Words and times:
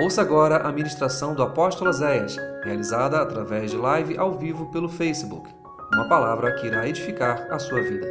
Ouça 0.00 0.22
agora 0.22 0.58
a 0.58 0.70
ministração 0.70 1.34
do 1.34 1.42
apóstolo 1.42 1.92
Zéias, 1.92 2.36
realizada 2.62 3.20
através 3.20 3.72
de 3.72 3.76
live 3.76 4.16
ao 4.16 4.38
vivo 4.38 4.70
pelo 4.70 4.88
Facebook. 4.88 5.52
Uma 5.92 6.08
palavra 6.08 6.54
que 6.54 6.68
irá 6.68 6.88
edificar 6.88 7.52
a 7.52 7.58
sua 7.58 7.82
vida. 7.82 8.06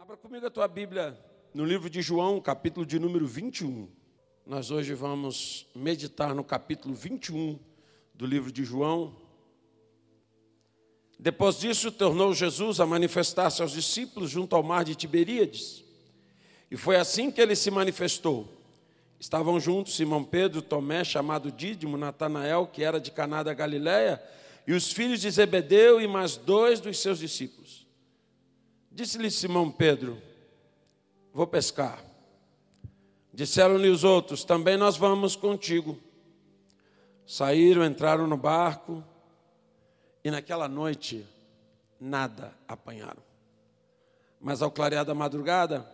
Abra 0.00 0.16
comigo 0.16 0.46
a 0.46 0.50
tua 0.50 0.66
Bíblia 0.66 1.18
no 1.52 1.66
livro 1.66 1.90
de 1.90 2.00
João, 2.00 2.40
capítulo 2.40 2.86
de 2.86 2.98
número 2.98 3.26
21. 3.26 3.90
Nós 4.46 4.70
hoje 4.70 4.94
vamos 4.94 5.68
meditar 5.74 6.34
no 6.34 6.42
capítulo 6.42 6.94
21 6.94 7.58
do 8.14 8.24
livro 8.24 8.50
de 8.50 8.64
João. 8.64 9.14
Depois 11.18 11.58
disso, 11.58 11.92
tornou 11.92 12.32
Jesus 12.32 12.80
a 12.80 12.86
manifestar-se 12.86 13.60
aos 13.60 13.72
discípulos 13.72 14.30
junto 14.30 14.56
ao 14.56 14.62
mar 14.62 14.82
de 14.82 14.94
Tiberíades. 14.94 15.83
E 16.74 16.76
foi 16.76 16.96
assim 16.96 17.30
que 17.30 17.40
ele 17.40 17.54
se 17.54 17.70
manifestou. 17.70 18.48
Estavam 19.20 19.60
juntos 19.60 19.94
Simão 19.94 20.24
Pedro, 20.24 20.60
Tomé, 20.60 21.04
chamado 21.04 21.52
Dídimo, 21.52 21.96
Natanael, 21.96 22.66
que 22.66 22.82
era 22.82 22.98
de 22.98 23.12
Caná 23.12 23.44
da 23.44 23.54
Galiléia, 23.54 24.20
e 24.66 24.72
os 24.72 24.90
filhos 24.90 25.20
de 25.20 25.30
Zebedeu 25.30 26.00
e 26.00 26.08
mais 26.08 26.36
dois 26.36 26.80
dos 26.80 26.98
seus 26.98 27.20
discípulos. 27.20 27.86
Disse-lhe 28.90 29.30
Simão 29.30 29.70
Pedro: 29.70 30.20
Vou 31.32 31.46
pescar. 31.46 32.04
Disseram-lhe 33.32 33.88
os 33.88 34.02
outros: 34.02 34.42
Também 34.42 34.76
nós 34.76 34.96
vamos 34.96 35.36
contigo. 35.36 35.96
Saíram, 37.24 37.84
entraram 37.86 38.26
no 38.26 38.36
barco 38.36 39.00
e 40.24 40.28
naquela 40.28 40.66
noite 40.66 41.24
nada 42.00 42.52
apanharam. 42.66 43.22
Mas 44.40 44.60
ao 44.60 44.72
clarear 44.72 45.04
da 45.04 45.14
madrugada, 45.14 45.93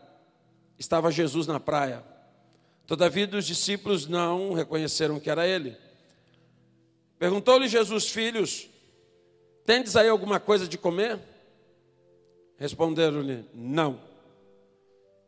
estava 0.80 1.12
Jesus 1.12 1.46
na 1.46 1.60
praia. 1.60 2.02
Todavia, 2.86 3.28
os 3.36 3.46
discípulos 3.46 4.06
não 4.06 4.54
reconheceram 4.54 5.20
que 5.20 5.30
era 5.30 5.46
ele. 5.46 5.76
Perguntou-lhe 7.18 7.68
Jesus, 7.68 8.09
filhos, 8.09 8.66
tendes 9.66 9.95
aí 9.95 10.09
alguma 10.09 10.40
coisa 10.40 10.66
de 10.66 10.78
comer? 10.78 11.20
Responderam-lhe, 12.56 13.45
não. 13.54 14.00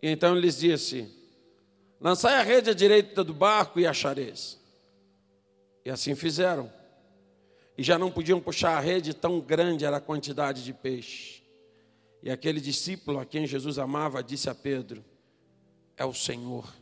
E 0.03 0.09
então 0.09 0.35
lhes 0.35 0.59
disse: 0.59 1.07
Lançai 2.01 2.35
a 2.35 2.43
rede 2.43 2.71
à 2.71 2.75
direita 2.75 3.23
do 3.23 3.35
barco 3.35 3.79
e 3.79 3.87
achareis. 3.87 4.59
E 5.85 5.91
assim 5.91 6.15
fizeram. 6.15 6.73
E 7.77 7.83
já 7.83 7.99
não 7.99 8.11
podiam 8.11 8.41
puxar 8.41 8.77
a 8.77 8.81
rede, 8.81 9.15
tão 9.15 9.39
grande 9.39 9.85
era 9.85 9.99
a 9.99 10.01
quantidade 10.01 10.65
de 10.65 10.73
peixe. 10.73 11.43
E 12.23 12.31
aquele 12.31 12.61
discípulo 12.61 13.19
a 13.19 13.27
quem 13.27 13.47
Jesus 13.47 13.79
amava 13.79 14.23
disse 14.23 14.49
a 14.49 14.55
Pedro: 14.55 15.05
é 15.97 16.05
o 16.05 16.15
Senhor. 16.15 16.73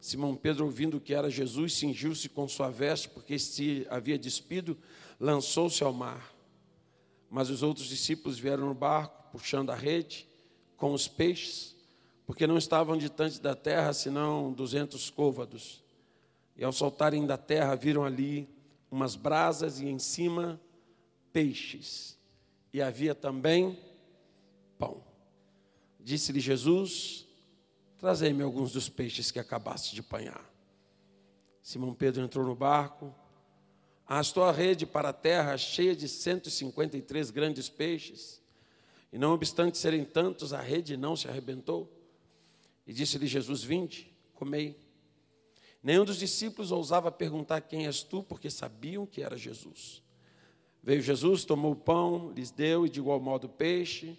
Simão 0.00 0.36
Pedro, 0.36 0.66
ouvindo 0.66 1.00
que 1.00 1.14
era 1.14 1.30
Jesus, 1.30 1.74
cingiu-se 1.74 2.28
com 2.28 2.46
sua 2.46 2.70
veste, 2.70 3.08
porque 3.08 3.38
se 3.38 3.86
havia 3.88 4.18
despido, 4.18 4.76
lançou-se 5.18 5.82
ao 5.82 5.92
mar. 5.92 6.34
Mas 7.30 7.48
os 7.48 7.62
outros 7.62 7.86
discípulos 7.86 8.38
vieram 8.38 8.66
no 8.66 8.74
barco, 8.74 9.30
puxando 9.32 9.70
a 9.70 9.74
rede 9.74 10.28
com 10.76 10.92
os 10.92 11.08
peixes, 11.08 11.74
porque 12.26 12.46
não 12.46 12.58
estavam 12.58 12.96
distantes 12.96 13.38
da 13.38 13.54
terra, 13.54 13.92
senão 13.92 14.52
duzentos 14.52 15.08
côvados. 15.08 15.82
E 16.56 16.62
ao 16.62 16.72
saltarem 16.72 17.26
da 17.26 17.36
terra, 17.36 17.74
viram 17.74 18.04
ali 18.04 18.48
umas 18.90 19.16
brasas 19.16 19.80
e 19.80 19.86
em 19.86 19.98
cima 19.98 20.60
peixes. 21.32 22.18
E 22.72 22.80
havia 22.80 23.14
também 23.14 23.78
pão. 24.78 25.02
Disse-lhe 25.98 26.40
Jesus: 26.40 27.23
Trazei-me 28.04 28.42
alguns 28.42 28.70
dos 28.70 28.86
peixes 28.86 29.30
que 29.30 29.38
acabaste 29.38 29.94
de 29.94 30.02
apanhar. 30.02 30.44
Simão 31.62 31.94
Pedro 31.94 32.22
entrou 32.22 32.44
no 32.44 32.54
barco, 32.54 33.14
arrastou 34.06 34.44
a 34.44 34.52
rede 34.52 34.84
para 34.84 35.08
a 35.08 35.12
terra 35.14 35.56
cheia 35.56 35.96
de 35.96 36.06
153 36.06 37.30
grandes 37.30 37.70
peixes, 37.70 38.42
e 39.10 39.16
não 39.16 39.32
obstante 39.32 39.78
serem 39.78 40.04
tantos, 40.04 40.52
a 40.52 40.60
rede 40.60 40.98
não 40.98 41.16
se 41.16 41.28
arrebentou. 41.28 41.90
E 42.86 42.92
disse-lhe 42.92 43.26
Jesus: 43.26 43.64
Vinde, 43.64 44.14
comei. 44.34 44.78
Nenhum 45.82 46.04
dos 46.04 46.18
discípulos 46.18 46.70
ousava 46.72 47.10
perguntar 47.10 47.62
quem 47.62 47.86
és 47.86 48.02
tu, 48.02 48.22
porque 48.22 48.50
sabiam 48.50 49.06
que 49.06 49.22
era 49.22 49.38
Jesus. 49.38 50.02
Veio 50.82 51.00
Jesus, 51.00 51.46
tomou 51.46 51.72
o 51.72 51.76
pão, 51.76 52.32
lhes 52.32 52.50
deu, 52.50 52.84
e 52.84 52.90
de 52.90 53.00
igual 53.00 53.18
modo 53.18 53.46
o 53.46 53.48
peixe. 53.48 54.14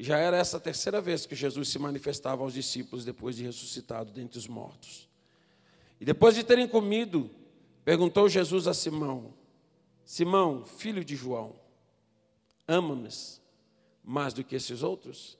Já 0.00 0.16
era 0.16 0.36
essa 0.36 0.58
a 0.58 0.60
terceira 0.60 1.00
vez 1.00 1.26
que 1.26 1.34
Jesus 1.34 1.68
se 1.68 1.78
manifestava 1.78 2.44
aos 2.44 2.54
discípulos 2.54 3.04
depois 3.04 3.36
de 3.36 3.42
ressuscitado 3.42 4.12
dentre 4.12 4.38
os 4.38 4.46
mortos. 4.46 5.08
E 6.00 6.04
depois 6.04 6.36
de 6.36 6.44
terem 6.44 6.68
comido, 6.68 7.28
perguntou 7.84 8.28
Jesus 8.28 8.68
a 8.68 8.74
Simão: 8.74 9.34
Simão, 10.04 10.64
filho 10.64 11.04
de 11.04 11.16
João, 11.16 11.56
ama-me 12.66 13.08
mais 14.04 14.32
do 14.32 14.44
que 14.44 14.54
esses 14.54 14.84
outros? 14.84 15.36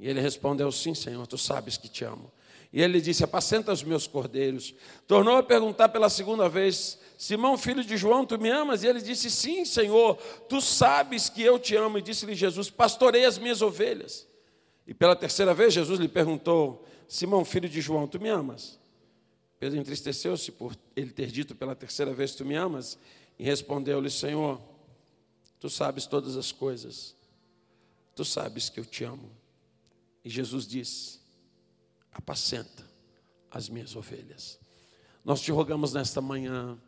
E 0.00 0.08
ele 0.08 0.20
respondeu: 0.20 0.70
Sim, 0.72 0.92
Senhor, 0.92 1.24
tu 1.28 1.38
sabes 1.38 1.76
que 1.76 1.88
te 1.88 2.04
amo. 2.04 2.32
E 2.76 2.82
ele 2.82 3.00
disse: 3.00 3.24
Apacenta 3.24 3.72
os 3.72 3.82
meus 3.82 4.06
cordeiros. 4.06 4.74
Tornou 5.06 5.38
a 5.38 5.42
perguntar 5.42 5.88
pela 5.88 6.10
segunda 6.10 6.46
vez: 6.46 6.98
Simão, 7.16 7.56
filho 7.56 7.82
de 7.82 7.96
João, 7.96 8.26
tu 8.26 8.38
me 8.38 8.50
amas? 8.50 8.82
E 8.82 8.86
ele 8.86 9.00
disse: 9.00 9.30
Sim, 9.30 9.64
Senhor, 9.64 10.16
tu 10.46 10.60
sabes 10.60 11.30
que 11.30 11.40
eu 11.40 11.58
te 11.58 11.74
amo. 11.74 11.96
E 11.96 12.02
disse-lhe 12.02 12.34
Jesus: 12.34 12.68
Pastorei 12.68 13.24
as 13.24 13.38
minhas 13.38 13.62
ovelhas. 13.62 14.28
E 14.86 14.92
pela 14.92 15.16
terceira 15.16 15.54
vez, 15.54 15.72
Jesus 15.72 15.98
lhe 15.98 16.06
perguntou: 16.06 16.84
Simão, 17.08 17.46
filho 17.46 17.66
de 17.66 17.80
João, 17.80 18.06
tu 18.06 18.20
me 18.20 18.28
amas? 18.28 18.78
Pedro 19.58 19.78
entristeceu-se 19.80 20.52
por 20.52 20.76
ele 20.94 21.12
ter 21.12 21.28
dito 21.28 21.54
pela 21.54 21.74
terceira 21.74 22.12
vez: 22.12 22.34
Tu 22.34 22.44
me 22.44 22.56
amas? 22.56 22.98
E 23.38 23.44
respondeu-lhe: 23.44 24.10
Senhor, 24.10 24.60
tu 25.58 25.70
sabes 25.70 26.04
todas 26.04 26.36
as 26.36 26.52
coisas, 26.52 27.16
tu 28.14 28.22
sabes 28.22 28.68
que 28.68 28.78
eu 28.78 28.84
te 28.84 29.02
amo. 29.02 29.30
E 30.22 30.28
Jesus 30.28 30.66
disse: 30.66 31.24
Apacenta 32.16 32.82
as 33.50 33.68
minhas 33.68 33.94
ovelhas. 33.94 34.58
Nós 35.22 35.42
te 35.42 35.52
rogamos 35.52 35.92
nesta 35.92 36.20
manhã 36.20 36.78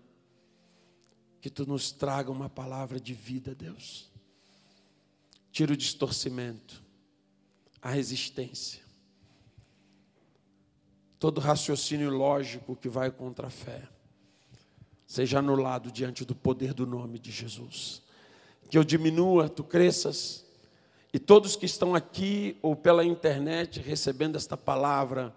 que 1.41 1.51
tu 1.51 1.67
nos 1.67 1.93
traga 1.93 2.31
uma 2.31 2.49
palavra 2.49 2.99
de 2.99 3.13
vida, 3.13 3.55
Deus. 3.55 4.11
Tira 5.53 5.75
o 5.75 5.77
distorcimento, 5.77 6.83
a 7.83 7.91
resistência, 7.91 8.83
todo 11.19 11.41
raciocínio 11.43 12.11
lógico 12.11 12.75
que 12.75 12.89
vai 12.89 13.11
contra 13.11 13.49
a 13.49 13.51
fé, 13.51 13.87
seja 15.07 15.41
anulado 15.41 15.93
diante 15.93 16.25
do 16.25 16.35
poder 16.35 16.73
do 16.73 16.87
nome 16.87 17.19
de 17.19 17.31
Jesus. 17.31 18.03
Que 18.71 18.79
eu 18.79 18.85
diminua, 18.85 19.49
tu 19.49 19.63
cresças, 19.63 20.47
e 21.13 21.19
todos 21.19 21.57
que 21.57 21.67
estão 21.67 21.95
aqui 21.95 22.57
ou 22.63 22.77
pela 22.77 23.05
internet 23.05 23.81
recebendo 23.81 24.37
esta 24.37 24.57
palavra, 24.57 25.35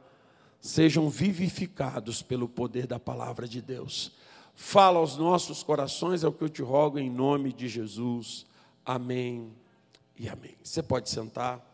sejam 0.60 1.10
vivificados 1.10 2.22
pelo 2.22 2.48
poder 2.48 2.88
da 2.88 3.00
palavra 3.00 3.48
de 3.48 3.62
Deus 3.62 4.12
fala 4.62 5.00
aos 5.00 5.18
nossos 5.18 5.64
corações, 5.64 6.24
é 6.24 6.28
o 6.28 6.32
que 6.32 6.44
eu 6.44 6.50
te 6.50 6.62
rogo 6.62 7.00
em 7.00 7.10
nome 7.10 7.52
de 7.52 7.68
Jesus. 7.68 8.46
Amém 8.86 9.52
e 10.18 10.30
amém. 10.30 10.56
Você 10.64 10.84
pode 10.84 11.10
sentar. 11.10 11.68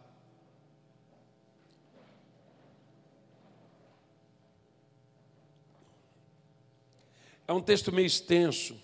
É 7.45 7.53
um 7.53 7.61
texto 7.61 7.91
meio 7.91 8.05
extenso, 8.05 8.75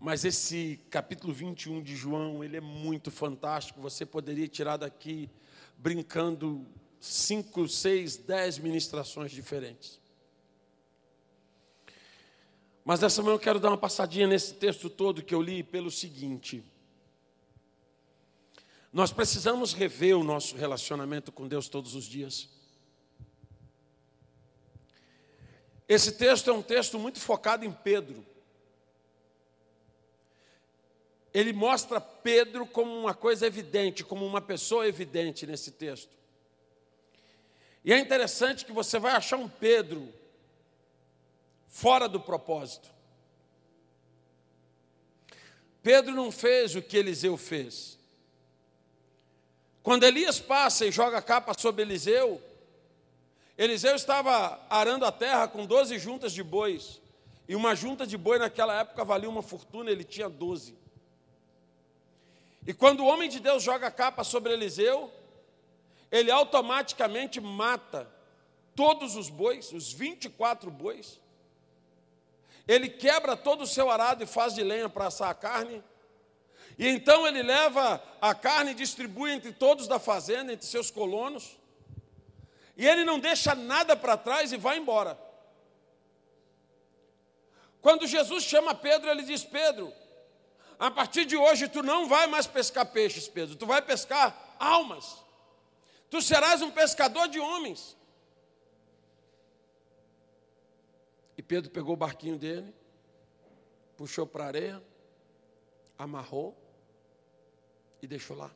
mas 0.00 0.24
esse 0.24 0.80
capítulo 0.88 1.30
21 1.30 1.82
de 1.82 1.94
João, 1.94 2.42
ele 2.42 2.56
é 2.56 2.60
muito 2.60 3.10
fantástico. 3.10 3.82
Você 3.82 4.06
poderia 4.06 4.48
tirar 4.48 4.78
daqui, 4.78 5.28
brincando, 5.76 6.66
cinco, 6.98 7.68
seis, 7.68 8.16
dez 8.16 8.58
ministrações 8.58 9.30
diferentes. 9.30 10.00
Mas 12.82 13.00
nessa 13.00 13.22
manhã 13.22 13.34
eu 13.34 13.38
quero 13.38 13.60
dar 13.60 13.68
uma 13.68 13.76
passadinha 13.76 14.26
nesse 14.26 14.54
texto 14.54 14.88
todo 14.88 15.22
que 15.22 15.34
eu 15.34 15.42
li 15.42 15.62
pelo 15.62 15.90
seguinte. 15.90 16.64
Nós 18.90 19.12
precisamos 19.12 19.74
rever 19.74 20.16
o 20.16 20.24
nosso 20.24 20.56
relacionamento 20.56 21.30
com 21.30 21.46
Deus 21.46 21.68
todos 21.68 21.94
os 21.94 22.06
dias. 22.06 22.48
Esse 25.86 26.12
texto 26.12 26.48
é 26.48 26.54
um 26.54 26.62
texto 26.62 26.98
muito 26.98 27.20
focado 27.20 27.66
em 27.66 27.70
Pedro. 27.70 28.29
Ele 31.32 31.52
mostra 31.52 32.00
Pedro 32.00 32.66
como 32.66 32.92
uma 32.96 33.14
coisa 33.14 33.46
evidente, 33.46 34.02
como 34.04 34.26
uma 34.26 34.40
pessoa 34.40 34.86
evidente 34.86 35.46
nesse 35.46 35.70
texto. 35.70 36.10
E 37.84 37.92
é 37.92 37.98
interessante 37.98 38.64
que 38.64 38.72
você 38.72 38.98
vai 38.98 39.12
achar 39.12 39.36
um 39.36 39.48
Pedro 39.48 40.12
fora 41.68 42.08
do 42.08 42.20
propósito. 42.20 42.88
Pedro 45.82 46.12
não 46.12 46.30
fez 46.30 46.74
o 46.74 46.82
que 46.82 46.96
Eliseu 46.96 47.36
fez. 47.36 47.98
Quando 49.82 50.04
Elias 50.04 50.38
passa 50.38 50.84
e 50.84 50.92
joga 50.92 51.18
a 51.18 51.22
capa 51.22 51.54
sobre 51.58 51.82
Eliseu, 51.82 52.42
Eliseu 53.56 53.94
estava 53.94 54.60
arando 54.68 55.06
a 55.06 55.12
terra 55.12 55.48
com 55.48 55.64
12 55.64 55.98
juntas 55.98 56.32
de 56.32 56.42
bois. 56.42 57.00
E 57.48 57.54
uma 57.54 57.74
junta 57.74 58.06
de 58.06 58.16
boi 58.16 58.38
naquela 58.38 58.78
época 58.80 59.04
valia 59.04 59.28
uma 59.28 59.42
fortuna, 59.42 59.90
ele 59.90 60.04
tinha 60.04 60.28
12. 60.28 60.79
E 62.66 62.74
quando 62.74 63.00
o 63.00 63.06
homem 63.06 63.28
de 63.28 63.40
Deus 63.40 63.62
joga 63.62 63.86
a 63.86 63.90
capa 63.90 64.22
sobre 64.22 64.52
Eliseu, 64.52 65.12
ele 66.10 66.30
automaticamente 66.30 67.40
mata 67.40 68.10
todos 68.74 69.16
os 69.16 69.28
bois, 69.28 69.72
os 69.72 69.92
24 69.92 70.70
bois. 70.70 71.20
Ele 72.66 72.88
quebra 72.88 73.36
todo 73.36 73.62
o 73.62 73.66
seu 73.66 73.90
arado 73.90 74.22
e 74.22 74.26
faz 74.26 74.54
de 74.54 74.62
lenha 74.62 74.88
para 74.88 75.06
assar 75.06 75.30
a 75.30 75.34
carne. 75.34 75.82
E 76.78 76.86
então 76.86 77.26
ele 77.26 77.42
leva 77.42 78.02
a 78.20 78.34
carne 78.34 78.72
e 78.72 78.74
distribui 78.74 79.32
entre 79.32 79.52
todos 79.52 79.88
da 79.88 79.98
fazenda, 79.98 80.52
entre 80.52 80.66
seus 80.66 80.90
colonos. 80.90 81.58
E 82.76 82.86
ele 82.86 83.04
não 83.04 83.18
deixa 83.18 83.54
nada 83.54 83.96
para 83.96 84.16
trás 84.16 84.52
e 84.52 84.56
vai 84.56 84.78
embora. 84.78 85.18
Quando 87.82 88.06
Jesus 88.06 88.44
chama 88.44 88.74
Pedro, 88.74 89.10
ele 89.10 89.22
diz: 89.22 89.44
Pedro, 89.44 89.92
a 90.80 90.90
partir 90.90 91.26
de 91.26 91.36
hoje 91.36 91.68
tu 91.68 91.82
não 91.82 92.08
vai 92.08 92.26
mais 92.26 92.46
pescar 92.46 92.90
peixes, 92.90 93.28
Pedro, 93.28 93.54
tu 93.54 93.66
vai 93.66 93.82
pescar 93.82 94.56
almas. 94.58 95.22
Tu 96.08 96.22
serás 96.22 96.62
um 96.62 96.70
pescador 96.70 97.28
de 97.28 97.38
homens. 97.38 97.94
E 101.36 101.42
Pedro 101.42 101.70
pegou 101.70 101.92
o 101.92 101.98
barquinho 101.98 102.38
dele, 102.38 102.74
puxou 103.94 104.26
para 104.26 104.44
a 104.44 104.46
areia, 104.46 104.82
amarrou 105.98 106.56
e 108.00 108.06
deixou 108.06 108.34
lá. 108.34 108.50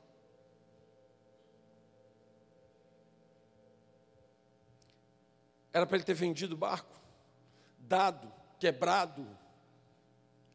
Era 5.75 5.87
para 5.87 5.99
ele 5.99 6.05
ter 6.05 6.15
vendido 6.15 6.55
o 6.55 6.59
barco, 6.59 6.99
dado, 7.79 8.33
quebrado. 8.59 9.29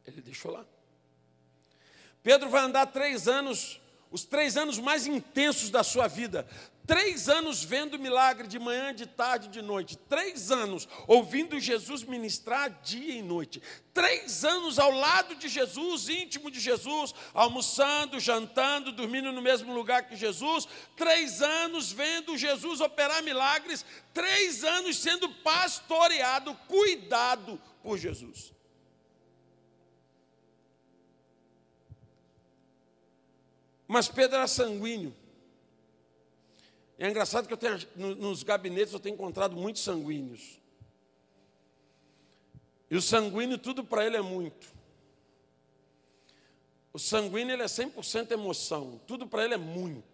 Ele 0.04 0.20
deixou 0.20 0.50
lá. 0.50 0.66
Pedro 2.22 2.50
vai 2.50 2.62
andar 2.62 2.86
três 2.86 3.26
anos, 3.26 3.80
os 4.10 4.24
três 4.24 4.56
anos 4.56 4.78
mais 4.78 5.06
intensos 5.06 5.70
da 5.70 5.82
sua 5.82 6.06
vida. 6.06 6.46
Três 6.90 7.28
anos 7.28 7.62
vendo 7.62 8.00
milagre 8.00 8.48
de 8.48 8.58
manhã, 8.58 8.92
de 8.92 9.06
tarde, 9.06 9.46
de 9.46 9.62
noite. 9.62 9.96
Três 9.96 10.50
anos 10.50 10.88
ouvindo 11.06 11.60
Jesus 11.60 12.02
ministrar 12.02 12.68
dia 12.82 13.14
e 13.14 13.22
noite. 13.22 13.62
Três 13.94 14.44
anos 14.44 14.76
ao 14.76 14.90
lado 14.90 15.36
de 15.36 15.48
Jesus, 15.48 16.08
íntimo 16.08 16.50
de 16.50 16.58
Jesus, 16.58 17.14
almoçando, 17.32 18.18
jantando, 18.18 18.90
dormindo 18.90 19.30
no 19.30 19.40
mesmo 19.40 19.72
lugar 19.72 20.08
que 20.08 20.16
Jesus. 20.16 20.66
Três 20.96 21.40
anos 21.40 21.92
vendo 21.92 22.36
Jesus 22.36 22.80
operar 22.80 23.22
milagres. 23.22 23.84
Três 24.12 24.64
anos 24.64 24.98
sendo 24.98 25.28
pastoreado, 25.28 26.52
cuidado 26.66 27.60
por 27.84 27.98
Jesus. 27.98 28.52
Mas 33.90 34.06
Pedro 34.06 34.36
era 34.36 34.46
sanguíneo. 34.46 35.12
É 36.96 37.08
engraçado 37.08 37.48
que 37.48 37.52
eu 37.52 37.56
tenho, 37.56 37.76
nos 37.96 38.44
gabinetes 38.44 38.92
eu 38.92 39.00
tenho 39.00 39.14
encontrado 39.14 39.56
muitos 39.56 39.82
sanguíneos. 39.82 40.60
E 42.88 42.96
o 42.96 43.02
sanguíneo, 43.02 43.58
tudo 43.58 43.82
para 43.82 44.06
ele 44.06 44.16
é 44.16 44.22
muito. 44.22 44.72
O 46.92 47.00
sanguíneo 47.00 47.52
ele 47.52 47.64
é 47.64 47.66
100% 47.66 48.30
emoção, 48.30 49.00
tudo 49.08 49.26
para 49.26 49.44
ele 49.44 49.54
é 49.54 49.58
muito. 49.58 50.09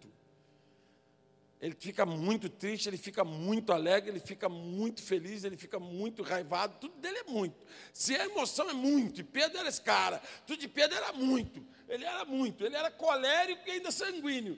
Ele 1.59 1.75
fica 1.77 2.05
muito 2.05 2.49
triste, 2.49 2.87
ele 2.87 2.97
fica 2.97 3.23
muito 3.23 3.73
alegre, 3.73 4.11
ele 4.11 4.19
fica 4.19 4.47
muito 4.47 5.01
feliz, 5.01 5.43
ele 5.43 5.57
fica 5.57 5.79
muito 5.79 6.21
raivado, 6.21 6.77
tudo 6.79 6.95
dele 6.99 7.17
é 7.19 7.23
muito. 7.23 7.65
Se 7.91 8.15
a 8.15 8.25
emoção 8.25 8.69
é 8.69 8.73
muito, 8.73 9.21
e 9.21 9.23
Pedro 9.23 9.57
era 9.57 9.67
esse 9.67 9.81
cara, 9.81 10.21
tudo 10.45 10.59
de 10.59 10.67
Pedro 10.67 10.95
era 10.95 11.11
muito, 11.13 11.65
ele 11.89 12.05
era 12.05 12.23
muito, 12.25 12.63
ele 12.63 12.75
era 12.75 12.91
colérico 12.91 13.67
e 13.67 13.71
ainda 13.71 13.89
sanguíneo. 13.89 14.57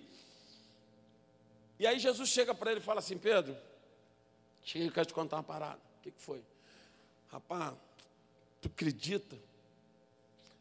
E 1.80 1.88
aí 1.88 1.98
Jesus 1.98 2.28
chega 2.28 2.54
para 2.54 2.72
ele 2.72 2.82
e 2.82 2.84
fala 2.84 3.00
assim: 3.00 3.18
Pedro, 3.18 3.56
chega, 4.62 4.86
eu 4.86 4.92
quero 4.92 5.06
te 5.06 5.14
contar 5.14 5.38
uma 5.38 5.44
parada. 5.44 5.80
O 6.00 6.02
que, 6.02 6.12
que 6.12 6.22
foi? 6.22 6.44
Rapaz, 7.32 7.74
tu 8.60 8.68
acredita? 8.68 9.38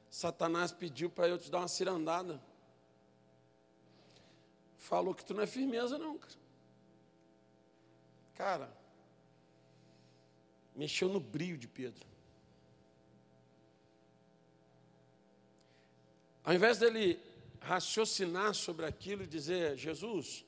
Satanás 0.08 0.70
pediu 0.70 1.11
para 1.11 1.26
eu 1.29 1.37
te 1.37 1.50
dar 1.50 1.58
uma 1.58 1.69
cirandada. 1.69 2.40
Falou 4.88 5.14
que 5.14 5.25
tu 5.25 5.35
não 5.35 5.43
é 5.43 5.46
firmeza, 5.46 5.99
não, 5.99 6.19
cara. 6.19 6.35
Cara, 8.35 8.79
mexeu 10.75 11.08
no 11.08 11.20
brilho 11.20 11.58
de 11.58 11.69
Pedro. 11.69 12.06
Ao 16.43 16.55
invés 16.55 16.79
dele 16.79 17.20
raciocinar 17.61 18.55
sobre 18.55 18.87
aquilo 18.87 19.25
e 19.25 19.26
dizer, 19.26 19.76
Jesus, 19.76 20.46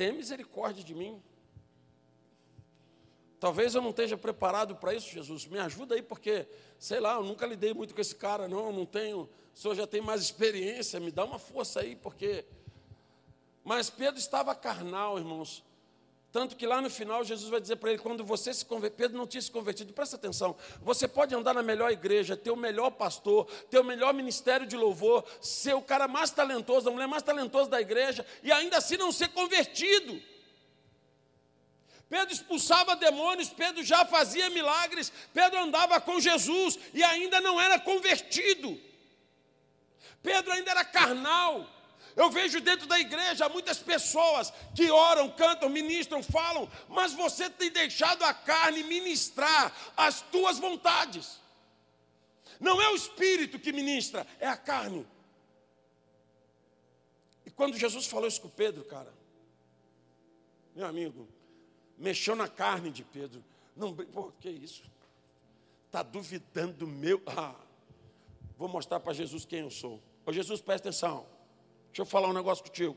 Tenha 0.00 0.14
misericórdia 0.14 0.82
de 0.82 0.94
mim. 0.94 1.22
Talvez 3.38 3.74
eu 3.74 3.82
não 3.82 3.90
esteja 3.90 4.16
preparado 4.16 4.74
para 4.74 4.94
isso, 4.94 5.10
Jesus. 5.10 5.44
Me 5.44 5.58
ajuda 5.58 5.94
aí, 5.94 6.00
porque, 6.00 6.46
sei 6.78 7.00
lá, 7.00 7.16
eu 7.16 7.22
nunca 7.22 7.44
lidei 7.44 7.74
muito 7.74 7.94
com 7.94 8.00
esse 8.00 8.14
cara, 8.14 8.48
não, 8.48 8.72
não 8.72 8.86
tenho. 8.86 9.28
O 9.54 9.58
senhor 9.58 9.74
já 9.74 9.86
tem 9.86 10.00
mais 10.00 10.22
experiência, 10.22 10.98
me 10.98 11.10
dá 11.10 11.22
uma 11.22 11.38
força 11.38 11.80
aí, 11.80 11.94
porque. 11.96 12.46
Mas 13.70 13.88
Pedro 13.88 14.18
estava 14.18 14.52
carnal, 14.52 15.16
irmãos. 15.16 15.62
Tanto 16.32 16.56
que 16.56 16.66
lá 16.66 16.82
no 16.82 16.90
final 16.90 17.22
Jesus 17.22 17.48
vai 17.48 17.60
dizer 17.60 17.76
para 17.76 17.90
ele: 17.90 18.00
quando 18.00 18.24
você 18.24 18.52
se 18.52 18.64
converter, 18.64 18.96
Pedro 18.96 19.16
não 19.16 19.28
tinha 19.28 19.40
se 19.40 19.48
convertido, 19.48 19.92
presta 19.92 20.16
atenção. 20.16 20.56
Você 20.82 21.06
pode 21.06 21.32
andar 21.36 21.54
na 21.54 21.62
melhor 21.62 21.92
igreja, 21.92 22.36
ter 22.36 22.50
o 22.50 22.56
melhor 22.56 22.90
pastor, 22.90 23.48
ter 23.70 23.78
o 23.78 23.84
melhor 23.84 24.12
ministério 24.12 24.66
de 24.66 24.76
louvor, 24.76 25.24
ser 25.40 25.74
o 25.74 25.82
cara 25.82 26.08
mais 26.08 26.32
talentoso, 26.32 26.88
a 26.88 26.92
mulher 26.92 27.06
mais 27.06 27.22
talentosa 27.22 27.70
da 27.70 27.80
igreja, 27.80 28.26
e 28.42 28.50
ainda 28.50 28.78
assim 28.78 28.96
não 28.96 29.12
ser 29.12 29.28
convertido. 29.28 30.20
Pedro 32.08 32.34
expulsava 32.34 32.96
demônios, 32.96 33.50
Pedro 33.50 33.84
já 33.84 34.04
fazia 34.04 34.50
milagres, 34.50 35.12
Pedro 35.32 35.60
andava 35.60 36.00
com 36.00 36.18
Jesus 36.18 36.76
e 36.92 37.04
ainda 37.04 37.40
não 37.40 37.60
era 37.60 37.78
convertido. 37.78 38.76
Pedro 40.20 40.50
ainda 40.50 40.72
era 40.72 40.84
carnal. 40.84 41.78
Eu 42.16 42.30
vejo 42.30 42.60
dentro 42.60 42.86
da 42.86 42.98
igreja 42.98 43.48
muitas 43.48 43.78
pessoas 43.78 44.52
que 44.74 44.90
oram, 44.90 45.30
cantam, 45.30 45.68
ministram, 45.68 46.22
falam, 46.22 46.70
mas 46.88 47.12
você 47.12 47.48
tem 47.48 47.70
deixado 47.70 48.22
a 48.22 48.34
carne 48.34 48.82
ministrar 48.82 49.74
as 49.96 50.20
tuas 50.22 50.58
vontades. 50.58 51.40
Não 52.58 52.80
é 52.80 52.90
o 52.90 52.96
espírito 52.96 53.58
que 53.58 53.72
ministra, 53.72 54.26
é 54.38 54.46
a 54.46 54.56
carne. 54.56 55.06
E 57.46 57.50
quando 57.50 57.76
Jesus 57.76 58.06
falou 58.06 58.28
isso 58.28 58.40
com 58.40 58.48
Pedro, 58.48 58.84
cara, 58.84 59.12
meu 60.74 60.86
amigo, 60.86 61.28
mexeu 61.96 62.36
na 62.36 62.48
carne 62.48 62.90
de 62.90 63.04
Pedro. 63.04 63.42
Não, 63.76 63.94
pô, 63.94 64.32
que 64.40 64.48
isso? 64.48 64.82
Está 65.86 66.02
duvidando 66.02 66.74
do 66.74 66.86
meu. 66.86 67.22
Ah, 67.26 67.54
vou 68.56 68.68
mostrar 68.68 69.00
para 69.00 69.12
Jesus 69.12 69.44
quem 69.44 69.60
eu 69.60 69.70
sou. 69.70 70.02
Ô 70.24 70.32
Jesus, 70.32 70.60
presta 70.60 70.88
atenção. 70.88 71.26
Deixa 71.90 72.02
eu 72.02 72.06
falar 72.06 72.28
um 72.28 72.32
negócio 72.32 72.64
contigo. 72.64 72.96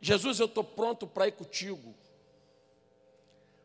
Jesus, 0.00 0.38
eu 0.38 0.46
estou 0.46 0.62
pronto 0.62 1.06
para 1.06 1.26
ir 1.26 1.32
contigo. 1.32 1.94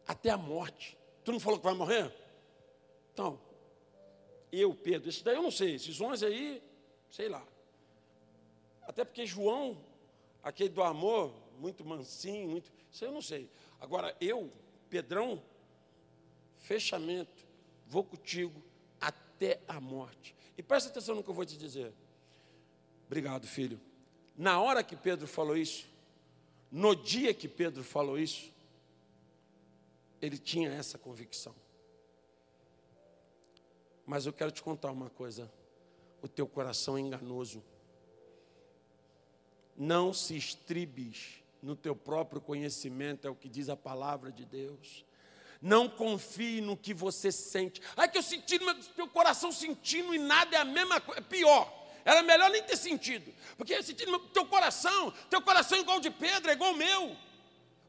Até 0.08 0.30
a 0.30 0.38
morte. 0.38 0.98
Tu 1.24 1.32
não 1.32 1.40
falou 1.40 1.60
que 1.60 1.66
vai 1.66 1.76
morrer? 1.76 2.12
Então, 3.14 3.40
eu, 4.52 4.74
Pedro, 4.74 5.10
isso 5.10 5.24
daí 5.24 5.36
eu 5.36 5.44
não 5.44 5.52
sei. 5.52 5.76
Esses 5.76 6.02
onze 6.02 6.26
aí, 6.26 6.62
sei 7.10 7.30
lá. 7.30 7.46
Até 8.82 9.06
porque 9.06 9.26
João, 9.26 9.78
aquele 10.42 10.70
do 10.70 10.84
amor, 10.84 11.34
muito 11.60 11.86
mansinho, 11.86 12.50
muito. 12.50 12.72
Isso 12.92 13.06
eu 13.06 13.12
não 13.12 13.22
sei. 13.22 13.50
Agora, 13.80 14.16
eu, 14.20 14.52
Pedrão, 14.90 15.42
fechamento, 16.58 17.46
vou 17.88 18.04
contigo 18.04 18.62
até 19.00 19.62
a 19.68 19.80
morte. 19.80 20.36
E 20.58 20.64
presta 20.64 20.90
atenção 20.90 21.16
no 21.16 21.24
que 21.24 21.30
eu 21.30 21.34
vou 21.34 21.46
te 21.46 21.58
dizer. 21.58 21.94
Obrigado, 23.06 23.48
filho. 23.48 23.80
Na 24.36 24.60
hora 24.60 24.84
que 24.84 24.96
Pedro 24.96 25.28
falou 25.28 25.56
isso, 25.56 25.88
no 26.72 26.96
dia 26.96 27.34
que 27.34 27.48
Pedro 27.48 27.84
falou 27.84 28.18
isso, 28.18 28.52
ele 30.22 30.38
tinha 30.38 30.72
essa 30.72 30.98
convicção. 30.98 31.54
Mas 34.06 34.26
eu 34.26 34.34
quero 34.34 34.52
te 34.52 34.64
contar 34.64 34.92
uma 34.92 35.10
coisa: 35.10 35.52
o 36.22 36.28
teu 36.28 36.48
coração 36.48 36.98
é 36.98 37.02
enganoso. 37.02 37.64
Não 39.76 40.14
se 40.14 40.36
estribes 40.36 41.44
no 41.62 41.76
teu 41.76 41.96
próprio 41.96 42.42
conhecimento, 42.42 43.28
é 43.28 43.30
o 43.30 43.36
que 43.36 43.50
diz 43.50 43.70
a 43.70 43.76
palavra 43.76 44.32
de 44.32 44.46
Deus. 44.46 45.06
Não 45.62 45.88
confie 45.88 46.60
no 46.60 46.76
que 46.76 46.94
você 46.94 47.32
sente. 47.32 47.82
Ai, 47.96 48.10
que 48.10 48.18
eu 48.18 48.24
senti 48.24 48.60
meu 48.60 48.76
teu 48.96 49.08
coração 49.08 49.52
sentindo 49.52 50.14
e 50.14 50.20
nada 50.20 50.58
é 50.58 50.60
a 50.60 50.66
mesma 50.66 51.00
coisa, 51.00 51.22
é 51.22 51.24
pior. 51.24 51.83
Era 52.06 52.22
melhor 52.22 52.50
nem 52.50 52.64
ter 52.64 52.76
sentido. 52.76 53.34
Porque 53.58 53.82
sentido 53.82 54.20
teu 54.30 54.46
coração, 54.46 55.12
teu 55.30 55.42
coração 55.42 55.78
é 55.78 55.82
igual 55.82 56.00
de 56.00 56.10
Pedro, 56.10 56.50
é 56.50 56.54
igual 56.54 56.74
o 56.74 56.78
meu. 56.78 57.16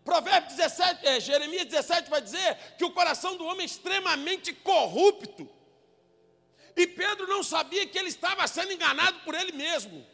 Provérbios 0.05 0.55
17, 0.55 1.07
é, 1.07 1.19
Jeremias 1.19 1.65
17 1.65 2.11
vai 2.11 2.21
dizer 2.21 2.57
que 2.77 2.85
o 2.85 2.91
coração 2.91 3.37
do 3.37 3.45
homem 3.47 3.63
é 3.63 3.65
extremamente 3.65 4.53
corrupto. 4.53 5.49
E 6.77 6.87
Pedro 6.87 7.27
não 7.27 7.43
sabia 7.43 7.87
que 7.87 7.99
ele 7.99 8.09
estava 8.09 8.47
sendo 8.47 8.73
enganado 8.73 9.21
por 9.21 9.35
ele 9.35 9.53
mesmo. 9.53 10.05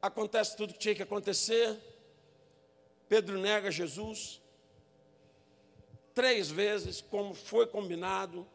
Acontece 0.00 0.56
tudo 0.56 0.72
que 0.72 0.78
tinha 0.78 0.94
que 0.94 1.02
acontecer. 1.02 1.78
Pedro 3.08 3.38
nega 3.38 3.70
Jesus. 3.70 4.40
Três 6.14 6.50
vezes, 6.50 7.00
como 7.00 7.34
foi 7.34 7.66
combinado. 7.66 8.48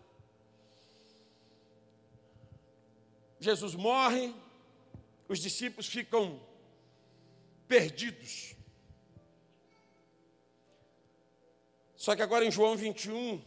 Jesus 3.39 3.75
morre, 3.75 4.33
os 5.27 5.39
discípulos 5.39 5.87
ficam 5.87 6.39
perdidos. 7.67 8.55
Só 11.95 12.15
que 12.15 12.21
agora 12.21 12.45
em 12.45 12.51
João 12.51 12.75
21, 12.75 13.43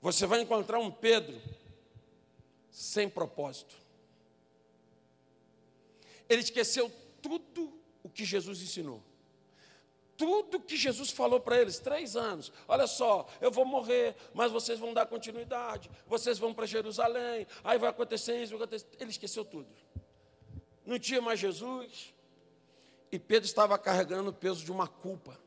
você 0.00 0.26
vai 0.26 0.40
encontrar 0.40 0.78
um 0.78 0.90
Pedro 0.90 1.40
sem 2.70 3.08
propósito. 3.08 3.76
Ele 6.28 6.40
esqueceu 6.40 6.90
tudo 7.20 7.78
o 8.02 8.08
que 8.08 8.24
Jesus 8.24 8.62
ensinou. 8.62 9.02
Tudo 10.20 10.60
que 10.60 10.76
Jesus 10.76 11.08
falou 11.08 11.40
para 11.40 11.58
eles, 11.58 11.78
três 11.78 12.14
anos. 12.14 12.52
Olha 12.68 12.86
só, 12.86 13.26
eu 13.40 13.50
vou 13.50 13.64
morrer, 13.64 14.14
mas 14.34 14.52
vocês 14.52 14.78
vão 14.78 14.92
dar 14.92 15.06
continuidade. 15.06 15.90
Vocês 16.06 16.38
vão 16.38 16.52
para 16.52 16.66
Jerusalém, 16.66 17.46
aí 17.64 17.78
vai 17.78 17.88
acontecer 17.88 18.42
isso, 18.42 18.52
vai 18.52 18.66
acontecer. 18.66 18.86
Ele 19.00 19.08
esqueceu 19.08 19.46
tudo. 19.46 19.66
Não 20.84 20.98
tinha 20.98 21.22
mais 21.22 21.40
Jesus. 21.40 22.12
E 23.10 23.18
Pedro 23.18 23.46
estava 23.46 23.78
carregando 23.78 24.28
o 24.28 24.34
peso 24.34 24.62
de 24.62 24.70
uma 24.70 24.86
culpa. 24.86 25.40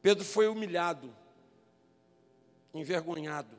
Pedro 0.00 0.24
foi 0.24 0.46
humilhado 0.46 1.12
envergonhado. 2.72 3.56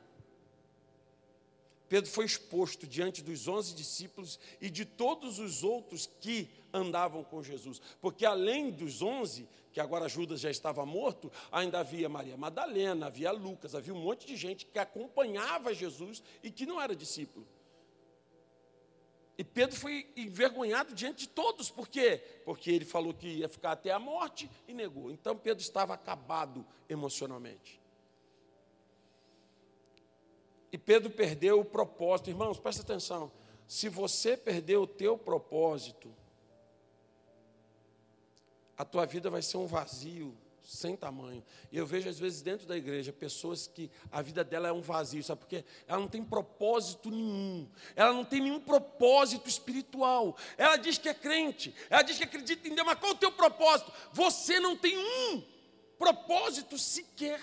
Pedro 1.88 2.10
foi 2.10 2.24
exposto 2.24 2.86
diante 2.86 3.22
dos 3.22 3.46
onze 3.46 3.74
discípulos 3.74 4.38
e 4.60 4.68
de 4.70 4.84
todos 4.84 5.38
os 5.38 5.62
outros 5.62 6.10
que 6.20 6.48
andavam 6.74 7.22
com 7.22 7.42
Jesus, 7.42 7.80
porque 8.00 8.26
além 8.26 8.70
dos 8.70 9.00
onze, 9.00 9.48
que 9.72 9.80
agora 9.80 10.08
Judas 10.08 10.40
já 10.40 10.50
estava 10.50 10.84
morto, 10.84 11.30
ainda 11.50 11.78
havia 11.78 12.08
Maria 12.08 12.36
Madalena, 12.36 13.06
havia 13.06 13.30
Lucas, 13.30 13.74
havia 13.74 13.94
um 13.94 14.00
monte 14.00 14.26
de 14.26 14.36
gente 14.36 14.66
que 14.66 14.78
acompanhava 14.78 15.72
Jesus 15.72 16.22
e 16.42 16.50
que 16.50 16.66
não 16.66 16.80
era 16.80 16.94
discípulo. 16.94 17.46
E 19.36 19.42
Pedro 19.42 19.76
foi 19.76 20.06
envergonhado 20.16 20.94
diante 20.94 21.20
de 21.20 21.28
todos, 21.28 21.70
por 21.70 21.88
quê? 21.88 22.22
Porque 22.44 22.70
ele 22.70 22.84
falou 22.84 23.12
que 23.12 23.26
ia 23.26 23.48
ficar 23.48 23.72
até 23.72 23.90
a 23.90 23.98
morte 23.98 24.50
e 24.68 24.74
negou. 24.74 25.10
Então 25.10 25.36
Pedro 25.36 25.62
estava 25.62 25.94
acabado 25.94 26.64
emocionalmente. 26.88 27.80
E 30.70 30.78
Pedro 30.78 31.10
perdeu 31.10 31.60
o 31.60 31.64
propósito. 31.64 32.30
Irmãos, 32.30 32.58
presta 32.58 32.82
atenção. 32.82 33.30
Se 33.66 33.88
você 33.88 34.36
perdeu 34.36 34.82
o 34.82 34.86
teu 34.86 35.16
propósito, 35.16 36.14
a 38.76 38.84
tua 38.84 39.06
vida 39.06 39.30
vai 39.30 39.42
ser 39.42 39.56
um 39.56 39.66
vazio 39.66 40.36
sem 40.64 40.96
tamanho. 40.96 41.44
E 41.70 41.76
eu 41.76 41.86
vejo 41.86 42.08
às 42.08 42.18
vezes 42.18 42.40
dentro 42.40 42.66
da 42.66 42.76
igreja 42.76 43.12
pessoas 43.12 43.66
que 43.66 43.90
a 44.10 44.22
vida 44.22 44.42
dela 44.42 44.68
é 44.68 44.72
um 44.72 44.80
vazio, 44.80 45.22
sabe 45.22 45.42
por 45.42 45.48
quê? 45.48 45.64
Ela 45.86 46.00
não 46.00 46.08
tem 46.08 46.24
propósito 46.24 47.10
nenhum. 47.10 47.68
Ela 47.94 48.12
não 48.12 48.24
tem 48.24 48.40
nenhum 48.40 48.60
propósito 48.60 49.48
espiritual. 49.48 50.36
Ela 50.56 50.76
diz 50.76 50.96
que 50.96 51.08
é 51.08 51.14
crente, 51.14 51.74
ela 51.90 52.02
diz 52.02 52.16
que 52.16 52.24
acredita 52.24 52.66
em 52.66 52.74
Deus, 52.74 52.86
mas 52.86 52.98
qual 52.98 53.12
é 53.12 53.14
o 53.14 53.18
teu 53.18 53.32
propósito? 53.32 53.92
Você 54.12 54.58
não 54.58 54.76
tem 54.76 54.96
um 54.96 55.42
propósito 55.98 56.78
sequer. 56.78 57.40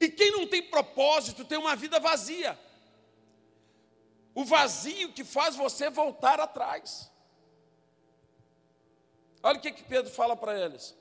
E 0.00 0.08
quem 0.08 0.30
não 0.30 0.46
tem 0.46 0.62
propósito 0.62 1.44
tem 1.44 1.58
uma 1.58 1.74
vida 1.74 1.98
vazia. 1.98 2.58
O 4.34 4.44
vazio 4.44 5.12
que 5.12 5.24
faz 5.24 5.56
você 5.56 5.90
voltar 5.90 6.38
atrás. 6.40 7.11
Olha 9.42 9.58
o 9.58 9.60
que, 9.60 9.72
que 9.72 9.82
Pedro 9.82 10.10
fala 10.10 10.36
para 10.36 10.58
eles. 10.58 10.96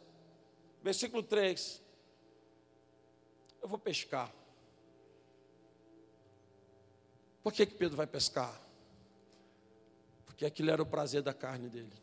Versículo 0.82 1.22
3. 1.22 1.82
Eu 3.62 3.68
vou 3.68 3.78
pescar. 3.78 4.34
Por 7.44 7.54
que, 7.54 7.66
que 7.66 7.76
Pedro 7.76 7.98
vai 7.98 8.08
pescar? 8.08 8.60
Porque 10.26 10.46
aquilo 10.46 10.72
era 10.72 10.82
o 10.82 10.86
prazer 10.86 11.22
da 11.22 11.34
carne 11.34 11.70
dele. 11.70 11.94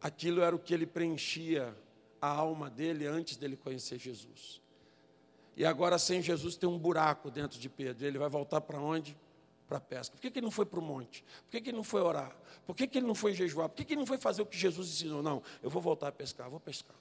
Aquilo 0.00 0.42
era 0.42 0.54
o 0.54 0.58
que 0.58 0.72
ele 0.72 0.86
preenchia 0.86 1.76
a 2.20 2.28
alma 2.28 2.70
dele 2.70 3.06
antes 3.06 3.36
dele 3.36 3.56
conhecer 3.56 3.98
Jesus. 3.98 4.60
E 5.56 5.64
agora, 5.64 5.98
sem 5.98 6.22
Jesus, 6.22 6.54
tem 6.54 6.68
um 6.68 6.78
buraco 6.78 7.30
dentro 7.30 7.58
de 7.58 7.68
Pedro. 7.68 8.06
Ele 8.06 8.18
vai 8.18 8.28
voltar 8.28 8.60
para 8.60 8.78
onde? 8.78 9.16
Para 9.68 9.78
a 9.78 9.80
pesca. 9.80 10.16
Por 10.16 10.22
que, 10.22 10.30
que 10.30 10.38
ele 10.38 10.46
não 10.46 10.50
foi 10.50 10.64
para 10.64 10.80
o 10.80 10.82
monte? 10.82 11.22
Por 11.44 11.50
que, 11.50 11.60
que 11.60 11.70
ele 11.70 11.76
não 11.76 11.84
foi 11.84 12.00
orar? 12.00 12.34
Por 12.66 12.74
que, 12.74 12.86
que 12.86 12.98
ele 12.98 13.06
não 13.06 13.14
foi 13.14 13.34
jejuar? 13.34 13.68
Por 13.68 13.76
que, 13.76 13.84
que 13.84 13.92
ele 13.92 14.00
não 14.00 14.06
foi 14.06 14.16
fazer 14.16 14.40
o 14.40 14.46
que 14.46 14.56
Jesus 14.56 14.88
ensinou? 14.88 15.22
Não, 15.22 15.42
eu 15.62 15.68
vou 15.68 15.82
voltar 15.82 16.08
a 16.08 16.12
pescar, 16.12 16.48
vou 16.48 16.58
pescar. 16.58 16.96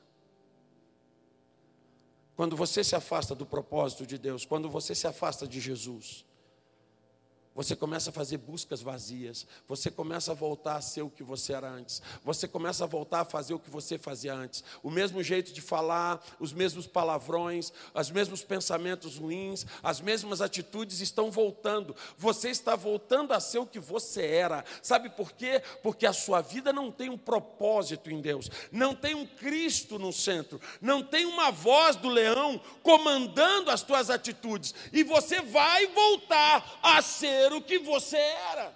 Quando 2.35 2.55
você 2.55 2.83
se 2.83 2.95
afasta 2.95 3.33
do 3.33 3.45
propósito 3.45 4.05
de 4.05 4.17
Deus, 4.17 4.45
quando 4.45 4.69
você 4.69 4.93
se 4.93 5.07
afasta 5.07 5.47
de 5.47 5.59
Jesus, 5.59 6.25
você 7.57 7.75
começa 7.75 8.11
a 8.11 8.13
fazer 8.13 8.37
buscas 8.37 8.83
vazias, 8.83 9.47
você 9.67 9.89
começa 9.89 10.31
a 10.31 10.35
voltar 10.35 10.75
a 10.75 10.81
ser 10.81 11.01
o 11.01 11.09
que 11.09 11.23
você 11.23 11.53
era 11.53 11.67
antes, 11.67 12.03
você 12.23 12.47
começa 12.47 12.83
a 12.83 12.87
voltar 12.87 13.21
a 13.21 13.25
fazer 13.25 13.55
o 13.55 13.59
que 13.59 13.71
você 13.71 13.97
fazia 13.97 14.31
antes, 14.35 14.63
o 14.83 14.91
mesmo 14.91 15.23
jeito 15.23 15.51
de 15.51 15.59
falar, 15.59 16.23
os 16.39 16.53
mesmos 16.53 16.85
palavrões, 16.85 17.73
os 17.95 18.11
mesmos 18.11 18.43
pensamentos 18.43 19.17
ruins, 19.17 19.65
as 19.81 19.99
mesmas 19.99 20.39
atitudes 20.39 21.01
estão 21.01 21.31
voltando, 21.31 21.95
você 22.15 22.51
está 22.51 22.75
voltando 22.75 23.33
a 23.33 23.39
ser 23.39 23.57
o 23.57 23.65
que 23.65 23.79
você 23.79 24.23
era, 24.27 24.63
sabe 24.83 25.09
por 25.09 25.31
quê? 25.31 25.59
Porque 25.81 26.05
a 26.05 26.13
sua 26.13 26.41
vida 26.41 26.71
não 26.71 26.91
tem 26.91 27.09
um 27.09 27.17
propósito 27.17 28.11
em 28.11 28.21
Deus, 28.21 28.51
não 28.71 28.93
tem 28.93 29.15
um 29.15 29.25
Cristo 29.25 29.97
no 29.97 30.13
centro, 30.13 30.61
não 30.79 31.01
tem 31.01 31.25
uma 31.25 31.49
voz 31.49 31.95
do 31.95 32.07
leão 32.07 32.61
comandando 32.83 33.71
as 33.71 33.81
tuas 33.81 34.11
atitudes, 34.11 34.75
e 34.93 35.03
você 35.03 35.41
vai 35.41 35.87
voltar 35.87 36.79
a 36.83 37.01
ser 37.01 37.46
ser 37.47 37.53
o 37.53 37.61
que 37.61 37.79
você 37.79 38.17
era. 38.17 38.75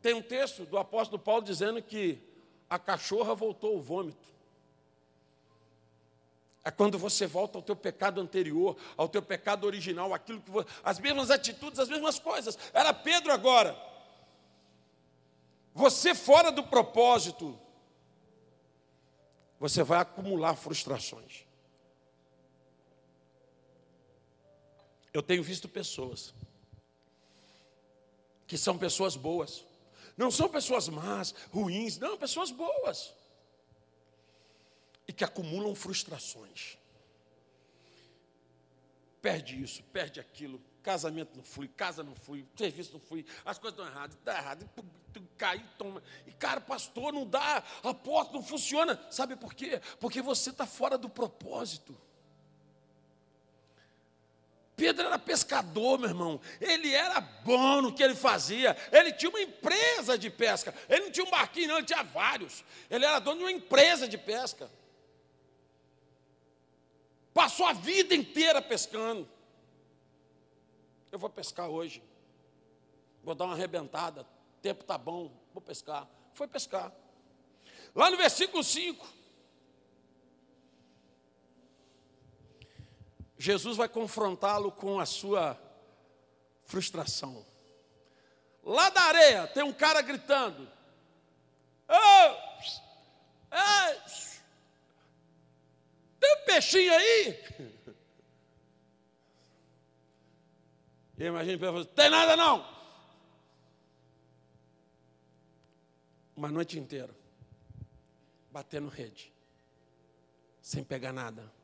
Tem 0.00 0.14
um 0.14 0.22
texto 0.22 0.64
do 0.64 0.78
apóstolo 0.78 1.20
Paulo 1.20 1.42
dizendo 1.42 1.82
que 1.82 2.18
a 2.70 2.78
cachorra 2.78 3.34
voltou 3.34 3.74
ao 3.74 3.82
vômito. 3.82 4.28
É 6.64 6.70
quando 6.70 6.98
você 6.98 7.26
volta 7.26 7.58
ao 7.58 7.62
teu 7.62 7.76
pecado 7.76 8.20
anterior, 8.20 8.76
ao 8.96 9.08
teu 9.08 9.22
pecado 9.22 9.64
original, 9.64 10.12
aquilo 10.12 10.40
que 10.40 10.50
você, 10.50 10.68
as 10.82 10.98
mesmas 10.98 11.30
atitudes, 11.30 11.78
as 11.78 11.88
mesmas 11.88 12.18
coisas. 12.18 12.58
Era 12.72 12.92
Pedro 12.92 13.32
agora. 13.32 13.76
Você 15.74 16.14
fora 16.14 16.50
do 16.50 16.62
propósito, 16.64 17.58
você 19.58 19.82
vai 19.82 20.00
acumular 20.00 20.54
frustrações. 20.56 21.47
Eu 25.12 25.22
tenho 25.22 25.42
visto 25.42 25.68
pessoas 25.68 26.34
que 28.46 28.56
são 28.56 28.78
pessoas 28.78 29.14
boas. 29.14 29.64
Não 30.16 30.30
são 30.30 30.48
pessoas 30.48 30.88
más, 30.88 31.34
ruins, 31.52 31.98
não, 31.98 32.16
pessoas 32.16 32.50
boas. 32.50 33.14
E 35.06 35.12
que 35.12 35.22
acumulam 35.22 35.74
frustrações. 35.74 36.76
Perde 39.22 39.62
isso, 39.62 39.82
perde 39.92 40.18
aquilo, 40.18 40.60
casamento 40.82 41.36
não 41.36 41.42
fui, 41.42 41.68
casa 41.68 42.02
não 42.02 42.14
fui, 42.14 42.46
serviço 42.56 42.92
não 42.94 43.00
fui, 43.00 43.24
as 43.44 43.58
coisas 43.58 43.78
estão 43.78 43.92
erradas, 43.92 44.16
está 44.16 44.36
errado, 44.36 44.68
cai, 45.36 45.64
toma. 45.76 46.02
E 46.26 46.32
cara, 46.32 46.60
pastor, 46.60 47.12
não 47.12 47.26
dá, 47.26 47.62
a 47.82 47.94
porta 47.94 48.32
não 48.32 48.42
funciona. 48.42 49.00
Sabe 49.10 49.36
por 49.36 49.54
quê? 49.54 49.80
Porque 50.00 50.22
você 50.22 50.50
está 50.50 50.66
fora 50.66 50.96
do 50.96 51.08
propósito. 51.08 51.96
Pedro 54.78 55.08
era 55.08 55.18
pescador, 55.18 55.98
meu 55.98 56.08
irmão. 56.08 56.40
Ele 56.60 56.94
era 56.94 57.20
bom 57.20 57.82
no 57.82 57.92
que 57.92 58.00
ele 58.00 58.14
fazia. 58.14 58.76
Ele 58.92 59.12
tinha 59.12 59.28
uma 59.28 59.40
empresa 59.40 60.16
de 60.16 60.30
pesca. 60.30 60.72
Ele 60.88 61.06
não 61.06 61.10
tinha 61.10 61.26
um 61.26 61.30
barquinho, 61.30 61.66
não, 61.66 61.78
ele 61.78 61.86
tinha 61.86 62.04
vários. 62.04 62.64
Ele 62.88 63.04
era 63.04 63.18
dono 63.18 63.38
de 63.38 63.42
uma 63.42 63.50
empresa 63.50 64.06
de 64.06 64.16
pesca. 64.16 64.70
Passou 67.34 67.66
a 67.66 67.72
vida 67.72 68.14
inteira 68.14 68.62
pescando. 68.62 69.28
Eu 71.10 71.18
vou 71.18 71.28
pescar 71.28 71.68
hoje. 71.68 72.00
Vou 73.24 73.34
dar 73.34 73.46
uma 73.46 73.54
arrebentada. 73.54 74.22
O 74.22 74.60
tempo 74.62 74.82
está 74.82 74.96
bom, 74.96 75.32
vou 75.52 75.60
pescar. 75.60 76.08
Foi 76.34 76.46
pescar. 76.46 76.92
Lá 77.96 78.12
no 78.12 78.16
versículo 78.16 78.62
5. 78.62 79.04
Jesus 83.38 83.76
vai 83.76 83.88
confrontá-lo 83.88 84.72
com 84.72 84.98
a 84.98 85.06
sua 85.06 85.56
frustração. 86.64 87.46
Lá 88.64 88.90
da 88.90 89.00
areia 89.02 89.46
tem 89.46 89.62
um 89.62 89.72
cara 89.72 90.02
gritando: 90.02 90.68
oh, 91.88 93.54
é, 93.54 93.94
tem 96.18 96.34
um 96.34 96.44
peixinho 96.44 96.92
aí? 96.92 97.44
E 101.16 101.24
imagina 101.24 101.58
Pedro 101.58 101.72
falando: 101.72 101.86
tem 101.86 102.10
nada 102.10 102.36
não. 102.36 102.78
Uma 106.36 106.50
noite 106.50 106.78
inteira, 106.78 107.12
batendo 108.50 108.88
rede, 108.88 109.32
sem 110.60 110.84
pegar 110.84 111.12
nada. 111.12 111.57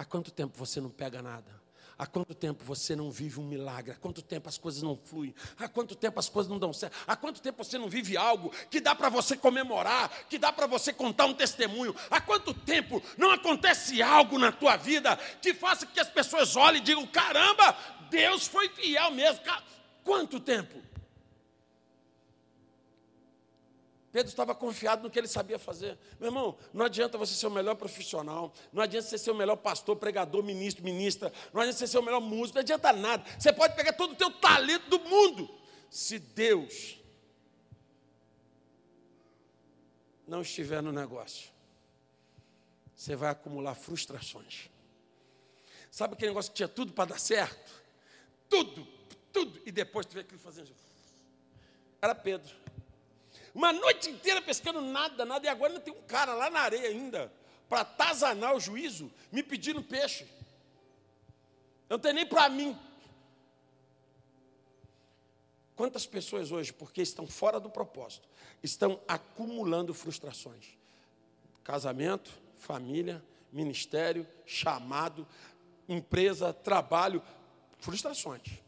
Há 0.00 0.04
quanto 0.06 0.30
tempo 0.30 0.56
você 0.56 0.80
não 0.80 0.88
pega 0.88 1.20
nada? 1.20 1.60
Há 1.98 2.06
quanto 2.06 2.34
tempo 2.34 2.64
você 2.64 2.96
não 2.96 3.10
vive 3.10 3.38
um 3.38 3.44
milagre? 3.44 3.92
Há 3.92 3.96
quanto 3.96 4.22
tempo 4.22 4.48
as 4.48 4.56
coisas 4.56 4.80
não 4.80 4.96
fluem? 4.96 5.34
Há 5.58 5.68
quanto 5.68 5.94
tempo 5.94 6.18
as 6.18 6.26
coisas 6.26 6.50
não 6.50 6.58
dão 6.58 6.72
certo? 6.72 6.96
Há 7.06 7.14
quanto 7.14 7.42
tempo 7.42 7.62
você 7.62 7.76
não 7.76 7.86
vive 7.86 8.16
algo 8.16 8.50
que 8.70 8.80
dá 8.80 8.94
para 8.94 9.10
você 9.10 9.36
comemorar, 9.36 10.10
que 10.30 10.38
dá 10.38 10.50
para 10.50 10.66
você 10.66 10.90
contar 10.90 11.26
um 11.26 11.34
testemunho? 11.34 11.94
Há 12.10 12.18
quanto 12.18 12.54
tempo 12.54 13.02
não 13.18 13.30
acontece 13.30 14.00
algo 14.00 14.38
na 14.38 14.50
tua 14.50 14.74
vida 14.78 15.14
que 15.42 15.52
faça 15.52 15.84
que 15.84 16.00
as 16.00 16.08
pessoas 16.08 16.56
olhem 16.56 16.80
e 16.80 16.84
digam: 16.84 17.06
caramba, 17.06 17.76
Deus 18.08 18.46
foi 18.46 18.70
fiel 18.70 19.10
mesmo? 19.10 19.42
Quanto 20.02 20.40
tempo? 20.40 20.80
Pedro 24.12 24.28
estava 24.28 24.54
confiado 24.54 25.02
no 25.02 25.10
que 25.10 25.18
ele 25.18 25.28
sabia 25.28 25.58
fazer. 25.58 25.96
Meu 26.18 26.28
irmão, 26.28 26.58
não 26.72 26.84
adianta 26.84 27.16
você 27.16 27.32
ser 27.32 27.46
o 27.46 27.50
melhor 27.50 27.76
profissional, 27.76 28.52
não 28.72 28.82
adianta 28.82 29.06
você 29.06 29.16
ser 29.16 29.30
o 29.30 29.34
melhor 29.34 29.56
pastor, 29.56 29.96
pregador, 29.96 30.42
ministro, 30.42 30.82
ministra, 30.82 31.32
não 31.52 31.60
adianta 31.60 31.78
você 31.78 31.86
ser 31.86 31.98
o 31.98 32.02
melhor 32.02 32.20
músico, 32.20 32.56
não 32.56 32.62
adianta 32.62 32.92
nada. 32.92 33.24
Você 33.38 33.52
pode 33.52 33.76
pegar 33.76 33.92
todo 33.92 34.12
o 34.12 34.16
teu 34.16 34.30
talento 34.30 34.88
do 34.90 34.98
mundo. 35.00 35.48
Se 35.88 36.18
Deus 36.18 36.98
não 40.26 40.42
estiver 40.42 40.82
no 40.82 40.90
negócio, 40.90 41.50
você 42.94 43.14
vai 43.14 43.30
acumular 43.30 43.74
frustrações. 43.74 44.68
Sabe 45.90 46.14
aquele 46.14 46.30
negócio 46.30 46.50
que 46.50 46.56
tinha 46.56 46.68
tudo 46.68 46.92
para 46.92 47.10
dar 47.10 47.18
certo? 47.18 47.70
Tudo, 48.48 48.86
tudo, 49.32 49.60
e 49.64 49.70
depois 49.70 50.04
tu 50.04 50.14
vê 50.14 50.20
aquilo 50.20 50.40
fazendo. 50.40 50.70
Era 52.02 52.14
Pedro. 52.14 52.59
Uma 53.54 53.72
noite 53.72 54.10
inteira 54.10 54.40
pescando 54.40 54.80
nada, 54.80 55.24
nada, 55.24 55.46
e 55.46 55.48
agora 55.48 55.72
ainda 55.72 55.84
tem 55.84 55.92
um 55.92 56.02
cara 56.02 56.34
lá 56.34 56.50
na 56.50 56.60
areia 56.60 56.88
ainda, 56.88 57.32
para 57.68 57.84
tazanar 57.84 58.54
o 58.54 58.60
juízo, 58.60 59.10
me 59.30 59.42
pedindo 59.42 59.82
peixe. 59.82 60.24
Eu 61.88 61.96
não 61.96 61.98
tenho 61.98 62.14
nem 62.14 62.26
para 62.26 62.48
mim. 62.48 62.78
Quantas 65.74 66.06
pessoas 66.06 66.52
hoje, 66.52 66.72
porque 66.72 67.00
estão 67.00 67.26
fora 67.26 67.58
do 67.58 67.70
propósito, 67.70 68.28
estão 68.62 69.00
acumulando 69.08 69.94
frustrações? 69.94 70.76
Casamento, 71.64 72.30
família, 72.58 73.24
ministério, 73.50 74.26
chamado, 74.46 75.26
empresa, 75.88 76.52
trabalho, 76.52 77.22
frustrações, 77.78 78.60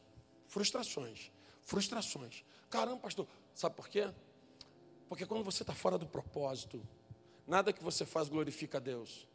frustrações, 0.48 1.30
frustrações. 1.60 2.44
Caramba, 2.70 2.98
pastor, 2.98 3.26
sabe 3.54 3.76
por 3.76 3.88
quê? 3.88 4.10
Porque 5.12 5.26
quando 5.26 5.44
você 5.44 5.62
está 5.62 5.74
fora 5.74 5.98
do 5.98 6.06
propósito, 6.06 6.82
nada 7.46 7.70
que 7.70 7.84
você 7.84 8.06
faz 8.06 8.30
glorifica 8.30 8.78
a 8.78 8.80
Deus. 8.80 9.28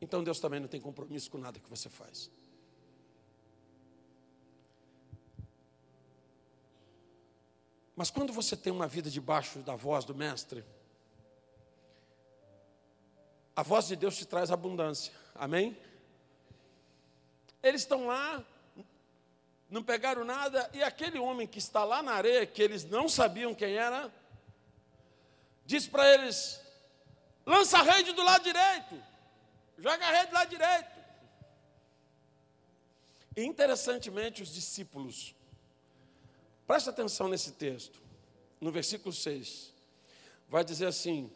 Então 0.00 0.24
Deus 0.24 0.40
também 0.40 0.58
não 0.58 0.66
tem 0.66 0.80
compromisso 0.80 1.30
com 1.30 1.36
nada 1.36 1.60
que 1.60 1.68
você 1.68 1.90
faz. 1.90 2.30
Mas 7.94 8.10
quando 8.10 8.32
você 8.32 8.56
tem 8.56 8.72
uma 8.72 8.86
vida 8.86 9.10
debaixo 9.10 9.58
da 9.58 9.76
voz 9.76 10.06
do 10.06 10.14
Mestre, 10.14 10.64
a 13.54 13.62
voz 13.62 13.88
de 13.88 13.96
Deus 13.96 14.16
te 14.16 14.24
traz 14.24 14.50
abundância. 14.50 15.12
Amém? 15.34 15.76
Eles 17.62 17.82
estão 17.82 18.06
lá, 18.06 18.42
não 19.68 19.82
pegaram 19.82 20.24
nada, 20.24 20.70
e 20.72 20.82
aquele 20.82 21.18
homem 21.18 21.46
que 21.46 21.58
está 21.58 21.84
lá 21.84 22.02
na 22.02 22.12
areia, 22.12 22.46
que 22.46 22.62
eles 22.62 22.86
não 22.86 23.06
sabiam 23.06 23.54
quem 23.54 23.74
era, 23.74 24.10
disse 25.70 25.88
para 25.88 26.12
eles: 26.12 26.60
lança 27.46 27.78
a 27.78 27.82
rede 27.82 28.12
do 28.12 28.22
lado 28.22 28.42
direito, 28.42 29.00
joga 29.78 30.04
a 30.04 30.10
rede 30.10 30.30
do 30.30 30.34
lado 30.34 30.50
direito. 30.50 31.00
E 33.36 33.44
interessantemente, 33.44 34.42
os 34.42 34.52
discípulos, 34.52 35.34
presta 36.66 36.90
atenção 36.90 37.28
nesse 37.28 37.52
texto, 37.52 38.02
no 38.60 38.72
versículo 38.72 39.12
6, 39.12 39.72
vai 40.48 40.64
dizer 40.64 40.86
assim: 40.86 41.30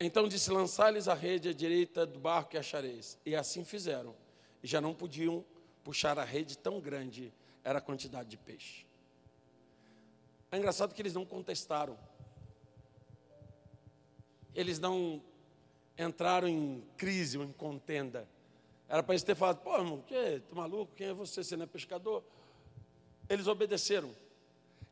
Então 0.00 0.26
disse: 0.26 0.50
Lançai-lhes 0.50 1.06
a 1.06 1.14
rede 1.14 1.48
à 1.48 1.52
direita 1.52 2.04
do 2.04 2.18
barco 2.18 2.50
que 2.50 2.58
achareis. 2.58 3.16
E 3.24 3.36
assim 3.36 3.64
fizeram, 3.64 4.14
e 4.60 4.66
já 4.66 4.80
não 4.80 4.92
podiam 4.92 5.44
puxar 5.84 6.18
a 6.18 6.24
rede 6.24 6.58
tão 6.58 6.80
grande 6.80 7.32
era 7.64 7.78
a 7.78 7.82
quantidade 7.82 8.28
de 8.28 8.36
peixe. 8.36 8.84
É 10.50 10.58
engraçado 10.58 10.92
que 10.92 11.00
eles 11.00 11.14
não 11.14 11.24
contestaram 11.24 11.96
eles 14.54 14.78
não 14.78 15.22
entraram 15.98 16.48
em 16.48 16.82
crise 16.96 17.38
ou 17.38 17.44
em 17.44 17.52
contenda. 17.52 18.28
Era 18.88 19.02
para 19.02 19.14
eles 19.14 19.22
ter 19.22 19.34
falado, 19.34 19.58
pô, 19.58 19.76
irmão, 19.76 20.02
que, 20.06 20.42
tu 20.48 20.56
maluco, 20.56 20.92
quem 20.94 21.08
é 21.08 21.14
você? 21.14 21.42
Você 21.42 21.56
não 21.56 21.64
é 21.64 21.66
pescador? 21.66 22.22
Eles 23.28 23.46
obedeceram. 23.46 24.10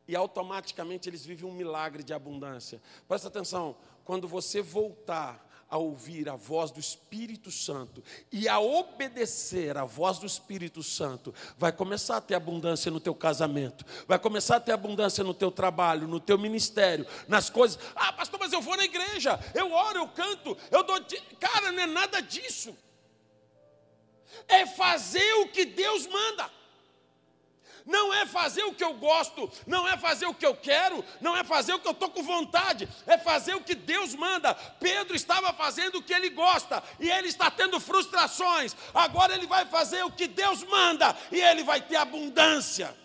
E 0.07 0.15
automaticamente 0.15 1.07
eles 1.07 1.25
vivem 1.25 1.47
um 1.47 1.53
milagre 1.53 2.03
de 2.03 2.13
abundância. 2.13 2.81
Presta 3.07 3.27
atenção, 3.27 3.75
quando 4.03 4.27
você 4.27 4.61
voltar 4.61 5.47
a 5.71 5.77
ouvir 5.77 6.27
a 6.27 6.35
voz 6.35 6.69
do 6.69 6.81
Espírito 6.81 7.49
Santo 7.49 8.03
e 8.29 8.49
a 8.49 8.59
obedecer 8.59 9.77
a 9.77 9.85
voz 9.85 10.19
do 10.19 10.25
Espírito 10.25 10.83
Santo, 10.83 11.33
vai 11.57 11.71
começar 11.71 12.17
a 12.17 12.21
ter 12.21 12.35
abundância 12.35 12.91
no 12.91 12.99
teu 12.99 13.15
casamento, 13.15 13.85
vai 14.05 14.19
começar 14.19 14.57
a 14.57 14.59
ter 14.59 14.73
abundância 14.73 15.23
no 15.23 15.33
teu 15.33 15.49
trabalho, 15.49 16.09
no 16.09 16.19
teu 16.19 16.37
ministério, 16.37 17.07
nas 17.25 17.49
coisas. 17.49 17.79
Ah, 17.95 18.11
pastor, 18.11 18.37
mas 18.37 18.51
eu 18.51 18.61
vou 18.61 18.75
na 18.75 18.83
igreja, 18.83 19.39
eu 19.55 19.71
oro, 19.71 19.99
eu 19.99 20.07
canto, 20.09 20.57
eu 20.69 20.83
dou. 20.83 20.99
Cara, 21.39 21.71
não 21.71 21.83
é 21.83 21.87
nada 21.87 22.21
disso. 22.21 22.75
É 24.49 24.65
fazer 24.65 25.33
o 25.35 25.47
que 25.47 25.63
Deus 25.63 26.05
manda 26.05 26.60
não 27.85 28.13
é 28.13 28.25
fazer 28.25 28.63
o 28.63 28.73
que 28.73 28.83
eu 28.83 28.93
gosto, 28.93 29.51
não 29.65 29.87
é 29.87 29.97
fazer 29.97 30.25
o 30.25 30.33
que 30.33 30.45
eu 30.45 30.55
quero, 30.55 31.03
não 31.19 31.35
é 31.35 31.43
fazer 31.43 31.73
o 31.73 31.79
que 31.79 31.87
eu 31.87 31.93
estou 31.93 32.09
com 32.09 32.23
vontade, 32.23 32.87
é 33.05 33.17
fazer 33.17 33.55
o 33.55 33.61
que 33.61 33.75
Deus 33.75 34.13
manda. 34.13 34.53
Pedro 34.53 35.15
estava 35.15 35.53
fazendo 35.53 35.95
o 35.97 36.03
que 36.03 36.13
ele 36.13 36.29
gosta 36.29 36.83
e 36.99 37.09
ele 37.09 37.27
está 37.27 37.49
tendo 37.49 37.79
frustrações, 37.79 38.75
agora 38.93 39.33
ele 39.33 39.47
vai 39.47 39.65
fazer 39.65 40.03
o 40.03 40.11
que 40.11 40.27
Deus 40.27 40.63
manda 40.63 41.15
e 41.31 41.39
ele 41.39 41.63
vai 41.63 41.81
ter 41.81 41.95
abundância. 41.95 42.95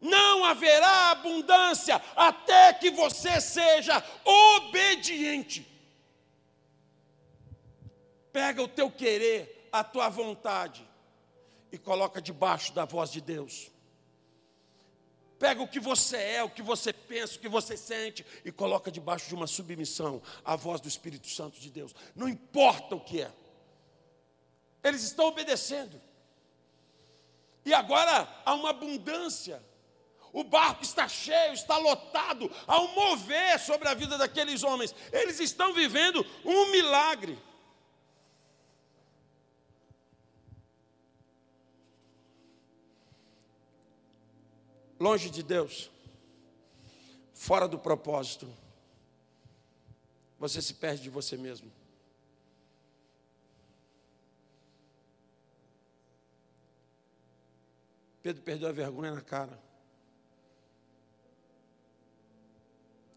Não 0.00 0.44
haverá 0.44 1.10
abundância 1.10 2.00
até 2.14 2.72
que 2.72 2.90
você 2.90 3.40
seja 3.40 4.02
obediente. 4.24 5.66
Pega 8.32 8.62
o 8.62 8.68
teu 8.68 8.88
querer, 8.88 9.68
a 9.72 9.82
tua 9.82 10.08
vontade 10.08 10.87
e 11.70 11.78
coloca 11.78 12.20
debaixo 12.20 12.72
da 12.72 12.84
voz 12.84 13.10
de 13.10 13.20
Deus. 13.20 13.70
Pega 15.38 15.62
o 15.62 15.68
que 15.68 15.78
você 15.78 16.16
é, 16.16 16.42
o 16.42 16.50
que 16.50 16.62
você 16.62 16.92
pensa, 16.92 17.36
o 17.36 17.38
que 17.38 17.48
você 17.48 17.76
sente 17.76 18.26
e 18.44 18.50
coloca 18.50 18.90
debaixo 18.90 19.28
de 19.28 19.34
uma 19.34 19.46
submissão 19.46 20.20
à 20.44 20.56
voz 20.56 20.80
do 20.80 20.88
Espírito 20.88 21.28
Santo 21.28 21.60
de 21.60 21.70
Deus. 21.70 21.94
Não 22.16 22.28
importa 22.28 22.96
o 22.96 23.00
que 23.00 23.22
é. 23.22 23.30
Eles 24.82 25.02
estão 25.02 25.26
obedecendo. 25.26 26.00
E 27.64 27.72
agora 27.72 28.28
há 28.44 28.54
uma 28.54 28.70
abundância. 28.70 29.62
O 30.32 30.42
barco 30.42 30.82
está 30.82 31.08
cheio, 31.08 31.52
está 31.52 31.76
lotado, 31.78 32.50
há 32.66 32.80
um 32.80 32.94
mover 32.94 33.58
sobre 33.60 33.88
a 33.88 33.94
vida 33.94 34.18
daqueles 34.18 34.62
homens. 34.62 34.94
Eles 35.12 35.38
estão 35.40 35.72
vivendo 35.72 36.24
um 36.44 36.70
milagre. 36.70 37.38
Longe 44.98 45.30
de 45.30 45.42
Deus, 45.42 45.90
fora 47.32 47.68
do 47.68 47.78
propósito, 47.78 48.48
você 50.38 50.62
se 50.62 50.74
perde 50.74 51.02
de 51.02 51.10
você 51.10 51.36
mesmo. 51.36 51.70
Pedro 58.22 58.42
perdeu 58.42 58.68
a 58.68 58.72
vergonha 58.72 59.14
na 59.14 59.20
cara. 59.20 59.58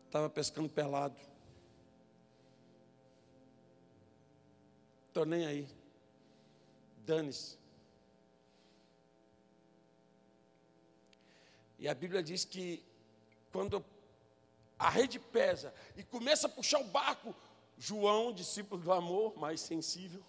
Estava 0.06 0.30
pescando 0.30 0.70
pelado. 0.70 1.16
Estou 5.08 5.26
nem 5.26 5.46
aí. 5.46 5.68
Dane-se. 7.06 7.61
E 11.82 11.88
a 11.88 11.96
Bíblia 11.96 12.22
diz 12.22 12.46
que 12.46 12.84
quando 13.52 13.84
a 14.78 14.88
rede 14.88 15.18
pesa 15.18 15.74
e 15.98 16.04
começa 16.04 16.46
a 16.46 16.50
puxar 16.50 16.80
o 16.80 16.84
barco, 16.84 17.36
João, 17.76 18.32
discípulo 18.32 18.80
do 18.80 18.94
amor, 18.94 19.36
mais 19.36 19.60
sensível, 19.60 20.24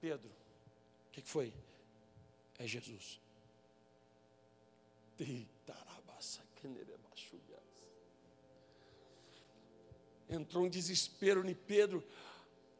Pedro, 0.00 0.28
o 0.28 1.10
que, 1.10 1.20
que 1.20 1.28
foi? 1.28 1.52
É 2.60 2.66
Jesus. 2.66 3.20
Entrou 10.28 10.64
um 10.64 10.68
desespero 10.68 11.44
em 11.48 11.54
Pedro. 11.56 12.06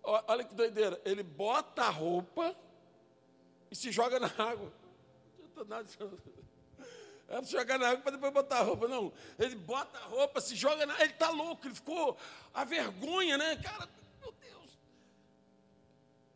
Olha 0.05 0.45
que 0.45 0.55
doideira. 0.55 1.03
Ele 1.05 1.25
bota 1.25 1.83
a 1.83 1.91
roupa 1.91 2.57
e 3.73 3.75
se 3.75 3.91
joga 3.91 4.21
na 4.21 4.29
água. 4.39 4.73
É 7.33 7.37
para 7.37 7.45
jogar 7.45 7.79
na 7.79 7.89
água 7.89 8.03
para 8.03 8.13
depois 8.13 8.31
botar 8.31 8.59
a 8.59 8.63
roupa. 8.63 8.87
Não. 8.87 9.11
Ele 9.39 9.57
bota 9.57 9.99
a 9.99 10.05
roupa, 10.05 10.39
se 10.39 10.55
joga 10.55 10.85
na 10.85 11.01
Ele 11.01 11.13
está 11.15 11.31
louco, 11.31 11.67
ele 11.67 11.75
ficou 11.75 12.19
a 12.53 12.63
vergonha, 12.63 13.39
né? 13.39 13.57
Cara, 13.57 13.89
meu 14.21 14.33
Deus. 14.33 14.79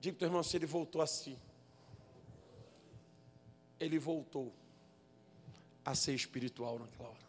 Diga 0.01 0.17
teu 0.19 0.29
irmão, 0.29 0.43
se 0.43 0.57
ele 0.57 0.65
voltou 0.65 1.03
assim. 1.03 1.39
Ele 3.79 3.99
voltou 3.99 4.55
a 5.85 5.95
ser 5.95 6.15
espiritual 6.15 6.79
naquela 6.79 7.11
hora. 7.11 7.27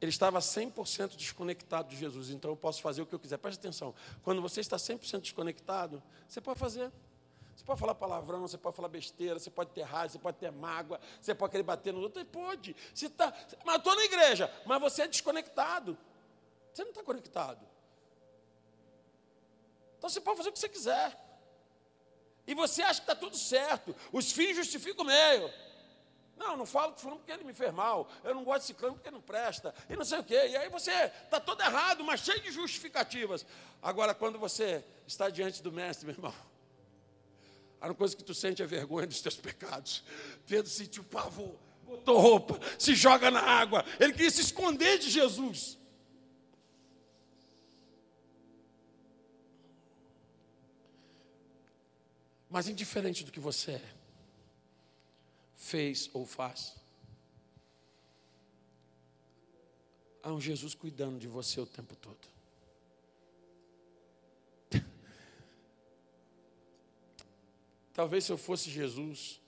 Ele 0.00 0.10
estava 0.10 0.40
100% 0.40 1.14
desconectado 1.14 1.90
de 1.90 1.96
Jesus, 1.96 2.30
então 2.30 2.50
eu 2.50 2.56
posso 2.56 2.82
fazer 2.82 3.02
o 3.02 3.06
que 3.06 3.14
eu 3.14 3.20
quiser. 3.20 3.36
Preste 3.36 3.60
atenção, 3.60 3.94
quando 4.24 4.42
você 4.42 4.60
está 4.60 4.78
100% 4.78 5.20
desconectado, 5.20 6.02
você 6.26 6.40
pode 6.40 6.58
fazer. 6.58 6.90
Você 7.60 7.66
pode 7.66 7.78
falar 7.78 7.94
palavrão, 7.94 8.40
você 8.40 8.56
pode 8.56 8.74
falar 8.74 8.88
besteira, 8.88 9.38
você 9.38 9.50
pode 9.50 9.70
ter 9.72 9.82
raiva, 9.82 10.08
você 10.08 10.18
pode 10.18 10.38
ter 10.38 10.50
mágoa, 10.50 10.98
você 11.20 11.34
pode 11.34 11.50
querer 11.50 11.62
bater 11.62 11.92
no 11.92 12.00
outro, 12.00 12.24
pode. 12.24 12.74
Você 12.94 13.10
tá, 13.10 13.30
matou 13.66 13.94
na 13.94 14.02
igreja, 14.02 14.50
mas 14.64 14.80
você 14.80 15.02
é 15.02 15.06
desconectado. 15.06 15.98
Você 16.72 16.82
não 16.84 16.88
está 16.88 17.02
conectado. 17.02 17.60
Então 19.98 20.08
você 20.08 20.22
pode 20.22 20.38
fazer 20.38 20.48
o 20.48 20.52
que 20.54 20.58
você 20.58 20.70
quiser. 20.70 21.14
E 22.46 22.54
você 22.54 22.80
acha 22.80 23.02
que 23.02 23.10
está 23.10 23.14
tudo 23.14 23.36
certo. 23.36 23.94
Os 24.10 24.32
fins 24.32 24.56
justificam 24.56 25.04
o 25.04 25.06
meio. 25.06 25.52
Não, 26.38 26.56
não 26.56 26.64
falo 26.64 26.96
fulano 26.96 27.18
porque 27.18 27.32
ele 27.32 27.44
me 27.44 27.52
fez 27.52 27.74
mal. 27.74 28.08
Eu 28.24 28.34
não 28.34 28.42
gosto 28.42 28.60
de 28.60 28.66
ciclano 28.68 28.94
porque 28.94 29.10
não 29.10 29.20
presta. 29.20 29.74
E 29.86 29.94
não 29.94 30.04
sei 30.06 30.20
o 30.20 30.24
quê. 30.24 30.48
E 30.48 30.56
aí 30.56 30.70
você 30.70 30.92
está 31.24 31.38
todo 31.38 31.60
errado, 31.60 32.02
mas 32.02 32.20
cheio 32.20 32.40
de 32.40 32.50
justificativas. 32.50 33.44
Agora, 33.82 34.14
quando 34.14 34.38
você 34.38 34.82
está 35.06 35.28
diante 35.28 35.62
do 35.62 35.70
mestre, 35.70 36.06
meu 36.06 36.14
irmão, 36.14 36.49
a 37.80 37.86
única 37.86 37.98
coisa 37.98 38.14
que 38.14 38.22
tu 38.22 38.34
sente 38.34 38.62
é 38.62 38.66
vergonha 38.66 39.06
dos 39.06 39.22
teus 39.22 39.36
pecados. 39.36 40.04
Pedro 40.46 40.70
sentiu 40.70 41.02
pavor, 41.02 41.56
botou 41.84 42.18
roupa, 42.18 42.60
se 42.78 42.94
joga 42.94 43.30
na 43.30 43.40
água. 43.40 43.84
Ele 43.98 44.12
queria 44.12 44.30
se 44.30 44.42
esconder 44.42 44.98
de 44.98 45.08
Jesus. 45.08 45.78
Mas 52.50 52.68
indiferente 52.68 53.24
do 53.24 53.32
que 53.32 53.40
você 53.40 53.72
é, 53.72 53.94
fez 55.54 56.10
ou 56.12 56.26
faz. 56.26 56.74
Há 60.22 60.32
um 60.32 60.40
Jesus 60.40 60.74
cuidando 60.74 61.18
de 61.18 61.28
você 61.28 61.60
o 61.60 61.66
tempo 61.66 61.96
todo. 61.96 62.39
Talvez 67.92 68.24
se 68.24 68.32
eu 68.32 68.38
fosse 68.38 68.70
Jesus, 68.70 69.40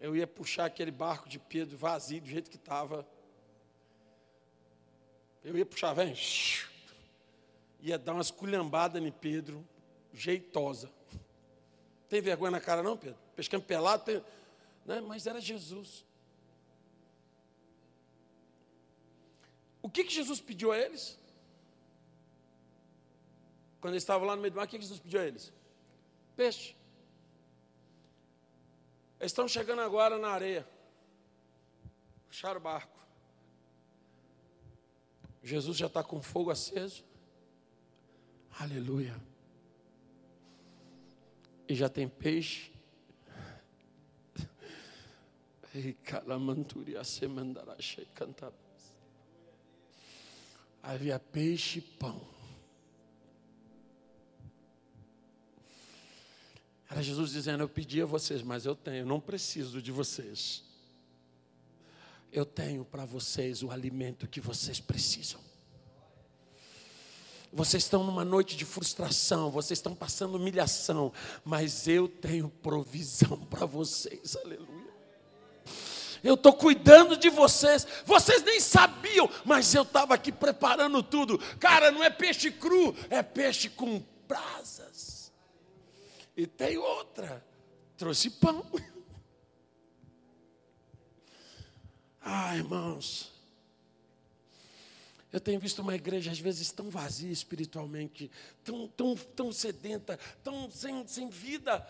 eu 0.00 0.14
ia 0.14 0.26
puxar 0.26 0.66
aquele 0.66 0.90
barco 0.90 1.28
de 1.28 1.38
Pedro 1.38 1.76
vazio, 1.76 2.20
do 2.20 2.28
jeito 2.28 2.50
que 2.50 2.56
estava. 2.56 3.06
Eu 5.42 5.56
ia 5.56 5.66
puxar, 5.66 5.92
vem, 5.92 6.14
ia 7.80 7.98
dar 7.98 8.14
umas 8.14 8.30
culhambadas 8.30 9.02
em 9.02 9.10
Pedro, 9.10 9.66
jeitosa. 10.12 10.90
Tem 12.08 12.20
vergonha 12.20 12.52
na 12.52 12.60
cara, 12.60 12.82
não, 12.82 12.96
Pedro? 12.96 13.18
Pescando 13.34 13.64
pelado, 13.64 14.04
tem... 14.04 14.24
né? 14.86 15.00
mas 15.00 15.26
era 15.26 15.40
Jesus. 15.40 16.04
O 19.82 19.90
que, 19.90 20.04
que 20.04 20.12
Jesus 20.12 20.40
pediu 20.40 20.72
a 20.72 20.78
eles? 20.78 21.18
Quando 23.80 23.94
eles 23.94 24.02
estavam 24.02 24.26
lá 24.26 24.34
no 24.34 24.42
meio 24.42 24.52
do 24.52 24.56
mar, 24.56 24.66
o 24.66 24.68
que, 24.68 24.80
Jesus 24.80 25.00
pediu 25.00 25.20
a 25.20 25.24
eles? 25.24 25.52
Peixe. 26.36 26.76
Eles 29.20 29.32
estão 29.32 29.48
chegando 29.48 29.80
agora 29.80 30.18
na 30.18 30.28
areia. 30.28 30.66
Puxaram 32.28 32.58
o 32.58 32.62
barco. 32.62 32.96
Jesus 35.42 35.76
já 35.76 35.86
está 35.86 36.02
com 36.02 36.20
fogo 36.20 36.50
aceso. 36.50 37.04
Aleluia 38.58 39.14
e 41.68 41.74
já 41.74 41.88
tem 41.88 42.08
peixe. 42.08 42.72
Havia 50.82 51.18
peixe 51.18 51.80
e 51.80 51.82
pão. 51.82 52.37
Era 56.90 57.02
Jesus 57.02 57.30
dizendo: 57.32 57.62
Eu 57.62 57.68
pedi 57.68 58.00
a 58.00 58.06
vocês, 58.06 58.42
mas 58.42 58.64
eu 58.64 58.74
tenho, 58.74 59.04
não 59.04 59.20
preciso 59.20 59.82
de 59.82 59.92
vocês. 59.92 60.64
Eu 62.32 62.44
tenho 62.44 62.84
para 62.84 63.04
vocês 63.04 63.62
o 63.62 63.70
alimento 63.70 64.26
que 64.26 64.40
vocês 64.40 64.80
precisam. 64.80 65.40
Vocês 67.50 67.84
estão 67.84 68.04
numa 68.04 68.24
noite 68.24 68.56
de 68.56 68.64
frustração, 68.66 69.50
vocês 69.50 69.78
estão 69.78 69.94
passando 69.94 70.34
humilhação, 70.36 71.12
mas 71.42 71.88
eu 71.88 72.06
tenho 72.06 72.50
provisão 72.50 73.38
para 73.48 73.64
vocês, 73.64 74.36
aleluia. 74.36 74.88
Eu 76.22 76.34
estou 76.34 76.52
cuidando 76.52 77.16
de 77.16 77.30
vocês, 77.30 77.86
vocês 78.04 78.42
nem 78.42 78.60
sabiam, 78.60 79.30
mas 79.46 79.74
eu 79.74 79.82
estava 79.82 80.14
aqui 80.14 80.30
preparando 80.30 81.02
tudo. 81.02 81.38
Cara, 81.58 81.90
não 81.90 82.04
é 82.04 82.10
peixe 82.10 82.50
cru, 82.50 82.94
é 83.08 83.22
peixe 83.22 83.70
com 83.70 84.02
brasas. 84.26 85.17
E 86.38 86.46
tem 86.46 86.78
outra, 86.78 87.44
trouxe 87.96 88.30
pão. 88.30 88.64
Ah, 92.30 92.54
irmãos, 92.54 93.32
eu 95.32 95.40
tenho 95.40 95.58
visto 95.58 95.78
uma 95.78 95.94
igreja, 95.94 96.30
às 96.30 96.38
vezes, 96.38 96.70
tão 96.70 96.90
vazia 96.90 97.32
espiritualmente, 97.32 98.30
tão, 98.62 98.86
tão, 98.88 99.16
tão 99.16 99.50
sedenta, 99.50 100.18
tão 100.44 100.70
sem, 100.70 101.08
sem 101.08 101.30
vida. 101.30 101.88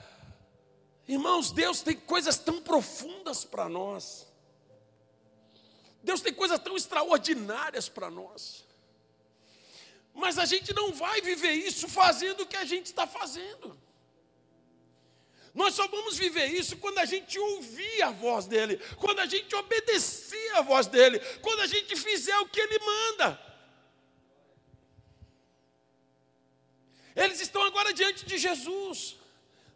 Irmãos, 1.09 1.51
Deus 1.51 1.83
tem 1.83 1.97
coisas 1.97 2.39
tão 2.39 2.63
profundas 2.63 3.45
para 3.45 3.69
nós. 3.69 4.29
Deus 6.05 6.21
tem 6.21 6.33
coisas 6.33 6.61
tão 6.61 6.77
extraordinárias 6.77 7.89
para 7.89 8.09
nós. 8.09 8.65
Mas 10.15 10.39
a 10.39 10.45
gente 10.45 10.73
não 10.73 10.93
vai 10.93 11.21
viver 11.21 11.53
isso 11.53 11.89
fazendo 11.89 12.43
o 12.43 12.47
que 12.47 12.57
a 12.57 12.65
gente 12.65 12.87
está 12.87 13.09
fazendo. 13.09 13.88
Nós 15.59 15.75
só 15.75 15.89
vamos 15.89 16.17
viver 16.17 16.47
isso 16.47 16.77
quando 16.77 16.99
a 16.99 17.05
gente 17.05 17.37
ouvir 17.37 18.01
a 18.03 18.13
voz 18.13 18.47
dele, 18.47 18.77
quando 18.97 19.19
a 19.19 19.27
gente 19.27 19.53
obedecer 19.57 20.55
a 20.55 20.63
voz 20.63 20.87
dele, 20.87 21.19
quando 21.41 21.59
a 21.59 21.67
gente 21.67 21.97
fizer 21.97 22.39
o 22.39 22.49
que 22.49 22.61
ele 22.61 22.79
manda. 22.79 23.29
Eles 27.17 27.41
estão 27.41 27.61
agora 27.65 27.93
diante 27.93 28.25
de 28.25 28.39
Jesus. 28.39 29.17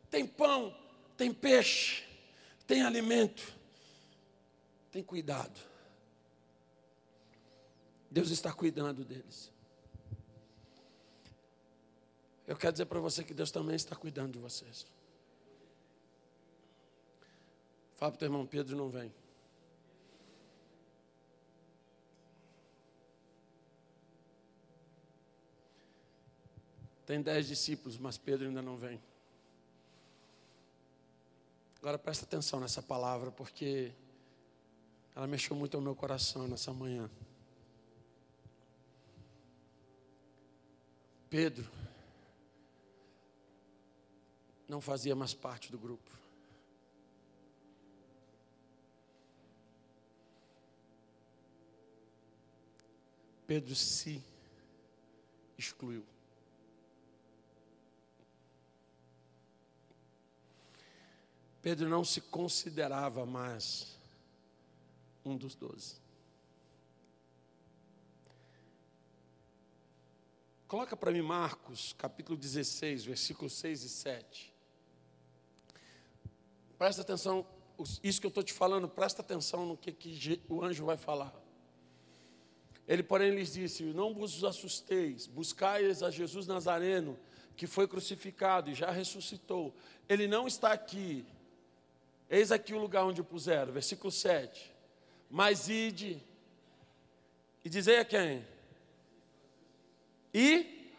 Tem 0.09 0.25
pão, 0.25 0.73
tem 1.17 1.35
peixe, 1.35 2.05
tem 2.65 2.83
alimento, 2.83 3.43
tem 4.93 5.03
cuidado. 5.03 5.59
Deus 8.09 8.31
está 8.31 8.53
cuidando 8.53 9.05
deles. 9.05 9.51
Eu 12.47 12.57
quero 12.57 12.71
dizer 12.71 12.87
para 12.87 13.01
você 13.01 13.25
que 13.25 13.35
Deus 13.35 13.51
também 13.51 13.75
está 13.75 13.97
cuidando 13.97 14.35
de 14.35 14.39
vocês. 14.39 14.87
Fala 18.03 18.11
para 18.11 18.25
o 18.25 18.27
irmão, 18.27 18.45
Pedro 18.45 18.77
não 18.77 18.89
vem. 18.91 19.15
Tem 27.07 27.23
dez 27.23 27.47
discípulos, 27.47 27.97
mas 27.97 28.19
Pedro 28.19 28.49
ainda 28.49 28.61
não 28.61 28.77
vem. 28.77 29.01
Agora 31.79 31.97
presta 31.97 32.25
atenção 32.25 32.59
nessa 32.59 32.83
palavra, 32.83 33.31
porque 33.31 33.93
ela 35.15 35.29
mexeu 35.29 35.55
muito 35.55 35.77
ao 35.77 35.81
meu 35.81 35.95
coração 35.95 36.49
nessa 36.49 36.73
manhã. 36.73 37.09
Pedro 41.31 41.71
não 44.67 44.81
fazia 44.81 45.15
mais 45.15 45.33
parte 45.33 45.71
do 45.71 45.79
grupo. 45.79 46.22
Pedro 53.47 53.75
se 53.75 54.23
excluiu. 55.59 56.05
Pedro 61.61 61.89
não 61.89 62.05
se 62.05 62.21
considerava 62.21 63.25
mais 63.25 63.97
um 65.25 65.37
dos 65.37 65.55
doze. 65.55 66.03
Coloca 70.67 70.97
para 70.97 71.13
mim 71.13 71.21
Marcos, 71.21 71.93
capítulo 71.93 72.37
16, 72.37 73.05
versículos 73.05 73.53
6 73.53 73.83
e 73.83 73.89
7. 73.91 74.55
Presta 76.79 77.03
atenção, 77.03 77.47
isso 78.03 78.21
que 78.21 78.27
eu 78.27 78.31
estou 78.31 78.43
te 78.43 78.53
falando, 78.53 78.89
presta 78.89 79.23
atenção 79.23 79.67
no 79.67 79.77
que, 79.77 79.93
que 79.93 80.43
o 80.49 80.65
anjo 80.65 80.85
vai 80.85 80.97
falar. 80.97 81.42
Ele, 82.93 83.03
porém, 83.03 83.35
lhes 83.35 83.55
disse: 83.55 83.85
Não 83.85 84.13
vos 84.13 84.45
assusteis, 84.45 85.27
buscais 85.27 86.03
a 86.03 86.11
Jesus 86.11 86.47
Nazareno, 86.47 87.19
que 87.57 87.67
foi 87.67 87.89
crucificado 87.89 88.69
e 88.69 88.75
já 88.75 88.91
ressuscitou. 88.91 89.75
Ele 90.07 90.27
não 90.27 90.47
está 90.47 90.73
aqui, 90.73 91.25
Eis 92.29 92.53
aqui 92.53 92.75
o 92.75 92.79
lugar 92.79 93.05
onde 93.05 93.23
o 93.23 93.25
puseram, 93.25 93.73
versículo 93.73 94.13
7. 94.13 94.71
Mas 95.31 95.69
ide, 95.71 96.23
e 97.65 97.71
dizei 97.71 97.99
a 97.99 98.05
quem? 98.05 98.47
E? 100.35 100.95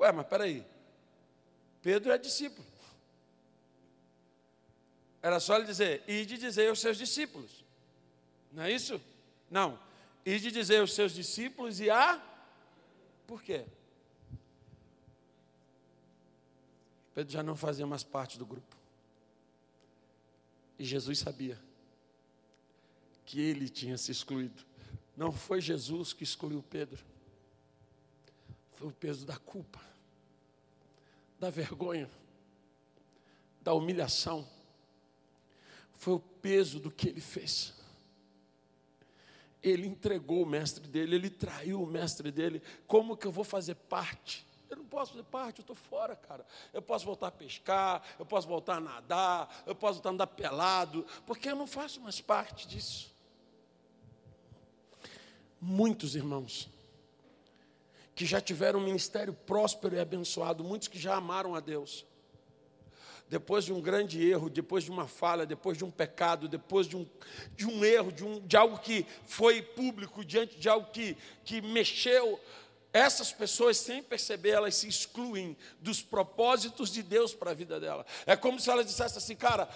Ué, 0.00 0.10
mas 0.10 0.26
peraí. 0.26 0.64
Pedro 1.82 2.12
é 2.12 2.16
discípulo. 2.16 2.66
Era 5.20 5.38
só 5.38 5.56
ele 5.56 5.66
dizer, 5.66 6.02
ide 6.08 6.38
dizer 6.38 6.70
aos 6.70 6.80
seus 6.80 6.96
discípulos. 6.96 7.67
Não 8.52 8.62
é 8.62 8.72
isso? 8.72 9.00
Não. 9.50 9.78
Ide 10.24 10.50
dizer 10.50 10.80
aos 10.80 10.94
seus 10.94 11.12
discípulos 11.12 11.80
e 11.80 11.90
a. 11.90 12.22
Por 13.26 13.42
quê? 13.42 13.64
Pedro 17.14 17.32
já 17.32 17.42
não 17.42 17.56
fazia 17.56 17.86
mais 17.86 18.04
parte 18.04 18.38
do 18.38 18.46
grupo. 18.46 18.76
E 20.78 20.84
Jesus 20.84 21.18
sabia 21.18 21.58
que 23.26 23.40
ele 23.40 23.68
tinha 23.68 23.98
se 23.98 24.12
excluído. 24.12 24.64
Não 25.16 25.32
foi 25.32 25.60
Jesus 25.60 26.12
que 26.12 26.22
excluiu 26.22 26.62
Pedro. 26.62 27.04
Foi 28.74 28.86
o 28.86 28.92
peso 28.92 29.26
da 29.26 29.36
culpa, 29.36 29.80
da 31.40 31.50
vergonha, 31.50 32.08
da 33.60 33.74
humilhação. 33.74 34.48
Foi 35.96 36.14
o 36.14 36.20
peso 36.20 36.78
do 36.78 36.90
que 36.90 37.08
ele 37.08 37.20
fez. 37.20 37.74
Ele 39.62 39.86
entregou 39.86 40.42
o 40.42 40.46
mestre 40.46 40.86
dele, 40.86 41.16
ele 41.16 41.30
traiu 41.30 41.82
o 41.82 41.86
mestre 41.86 42.30
dele. 42.30 42.62
Como 42.86 43.16
que 43.16 43.26
eu 43.26 43.32
vou 43.32 43.44
fazer 43.44 43.74
parte 43.74 44.46
eu 44.70 44.76
não 44.76 44.84
posso 44.84 45.12
fazer 45.12 45.24
parte, 45.24 45.60
eu 45.60 45.62
estou 45.62 45.76
fora, 45.76 46.14
cara. 46.14 46.44
Eu 46.72 46.82
posso 46.82 47.04
voltar 47.04 47.28
a 47.28 47.30
pescar, 47.30 48.02
eu 48.18 48.26
posso 48.26 48.46
voltar 48.46 48.76
a 48.76 48.80
nadar, 48.80 49.62
eu 49.66 49.74
posso 49.74 49.94
voltar 49.94 50.10
a 50.10 50.12
andar 50.12 50.26
pelado, 50.26 51.06
porque 51.26 51.48
eu 51.48 51.56
não 51.56 51.66
faço 51.66 52.00
mais 52.00 52.20
parte 52.20 52.68
disso. 52.68 53.10
Muitos 55.60 56.14
irmãos 56.14 56.68
que 58.14 58.26
já 58.26 58.40
tiveram 58.40 58.80
um 58.80 58.84
ministério 58.84 59.32
próspero 59.32 59.94
e 59.94 60.00
abençoado, 60.00 60.64
muitos 60.64 60.88
que 60.88 60.98
já 60.98 61.14
amaram 61.14 61.54
a 61.54 61.60
Deus, 61.60 62.04
depois 63.28 63.64
de 63.64 63.72
um 63.72 63.80
grande 63.80 64.26
erro, 64.26 64.48
depois 64.48 64.84
de 64.84 64.90
uma 64.90 65.06
falha, 65.06 65.44
depois 65.44 65.76
de 65.76 65.84
um 65.84 65.90
pecado, 65.90 66.48
depois 66.48 66.86
de 66.86 66.96
um, 66.96 67.06
de 67.54 67.66
um 67.66 67.84
erro, 67.84 68.10
de, 68.10 68.24
um, 68.24 68.40
de 68.40 68.56
algo 68.56 68.78
que 68.78 69.04
foi 69.26 69.60
público, 69.60 70.24
diante 70.24 70.58
de 70.58 70.68
algo 70.68 70.90
que, 70.90 71.16
que 71.44 71.60
mexeu 71.60 72.40
essas 72.92 73.32
pessoas, 73.32 73.76
sem 73.76 74.02
perceber, 74.02 74.50
elas 74.50 74.74
se 74.74 74.88
excluem 74.88 75.56
dos 75.80 76.00
propósitos 76.02 76.90
de 76.90 77.02
Deus 77.02 77.34
para 77.34 77.50
a 77.50 77.54
vida 77.54 77.78
dela. 77.78 78.06
É 78.26 78.34
como 78.34 78.58
se 78.58 78.70
elas 78.70 78.86
dissessem 78.86 79.18
assim, 79.18 79.36
cara, 79.36 79.68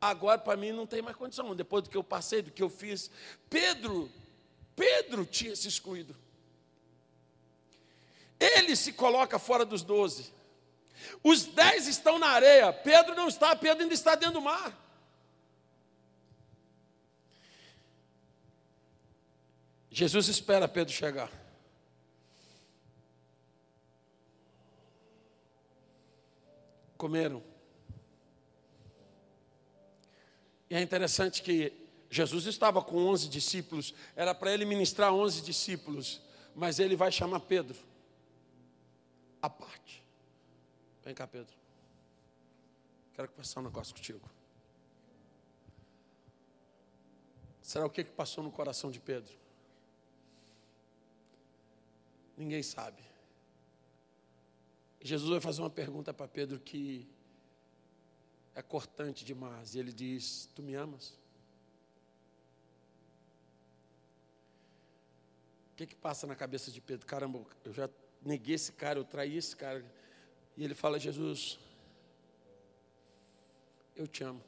agora 0.00 0.38
para 0.38 0.56
mim 0.56 0.72
não 0.72 0.86
tem 0.86 1.02
mais 1.02 1.16
condição, 1.16 1.54
depois 1.54 1.84
do 1.84 1.90
que 1.90 1.96
eu 1.96 2.04
passei, 2.04 2.40
do 2.40 2.50
que 2.50 2.62
eu 2.62 2.70
fiz. 2.70 3.10
Pedro, 3.50 4.10
Pedro 4.74 5.26
tinha 5.26 5.54
se 5.54 5.68
excluído. 5.68 6.16
Ele 8.40 8.74
se 8.76 8.92
coloca 8.92 9.38
fora 9.38 9.64
dos 9.64 9.82
doze. 9.82 10.37
Os 11.22 11.44
dez 11.44 11.86
estão 11.86 12.18
na 12.18 12.28
areia, 12.28 12.72
Pedro 12.72 13.14
não 13.14 13.28
está, 13.28 13.54
Pedro 13.56 13.82
ainda 13.82 13.94
está 13.94 14.14
dentro 14.14 14.34
do 14.34 14.40
mar. 14.40 14.76
Jesus 19.90 20.28
espera 20.28 20.68
Pedro 20.68 20.92
chegar. 20.92 21.30
comeram. 26.98 27.42
E 30.68 30.74
é 30.74 30.82
interessante 30.82 31.40
que 31.40 31.72
Jesus 32.10 32.44
estava 32.44 32.82
com 32.82 32.96
11 33.06 33.28
discípulos, 33.28 33.94
era 34.16 34.34
para 34.34 34.52
ele 34.52 34.64
ministrar 34.64 35.14
11 35.14 35.42
discípulos, 35.42 36.20
mas 36.54 36.78
ele 36.78 36.96
vai 36.96 37.12
chamar 37.12 37.40
Pedro 37.40 37.78
à 39.40 39.48
parte. 39.48 39.97
Vem 41.08 41.14
cá, 41.14 41.26
Pedro. 41.26 41.56
Quero 43.14 43.30
conversar 43.30 43.60
um 43.60 43.62
negócio 43.62 43.94
contigo. 43.94 44.20
Será 47.62 47.86
o 47.86 47.88
que, 47.88 48.04
que 48.04 48.10
passou 48.10 48.44
no 48.44 48.52
coração 48.52 48.90
de 48.90 49.00
Pedro? 49.00 49.34
Ninguém 52.36 52.62
sabe. 52.62 53.02
Jesus 55.00 55.30
vai 55.30 55.40
fazer 55.40 55.62
uma 55.62 55.70
pergunta 55.70 56.12
para 56.12 56.28
Pedro 56.28 56.60
que 56.60 57.08
é 58.54 58.60
cortante 58.60 59.24
demais. 59.24 59.74
E 59.74 59.78
ele 59.78 59.94
diz: 59.94 60.50
Tu 60.54 60.62
me 60.62 60.74
amas? 60.74 61.18
O 65.72 65.76
que, 65.76 65.86
que 65.86 65.96
passa 65.96 66.26
na 66.26 66.36
cabeça 66.36 66.70
de 66.70 66.82
Pedro? 66.82 67.06
Caramba, 67.06 67.46
eu 67.64 67.72
já 67.72 67.88
neguei 68.20 68.56
esse 68.56 68.72
cara, 68.72 68.98
eu 68.98 69.04
traí 69.06 69.38
esse 69.38 69.56
cara. 69.56 69.82
E 70.58 70.64
ele 70.64 70.74
fala: 70.74 70.98
Jesus, 70.98 71.58
eu 73.96 74.06
te 74.06 74.22
amo. 74.22 74.44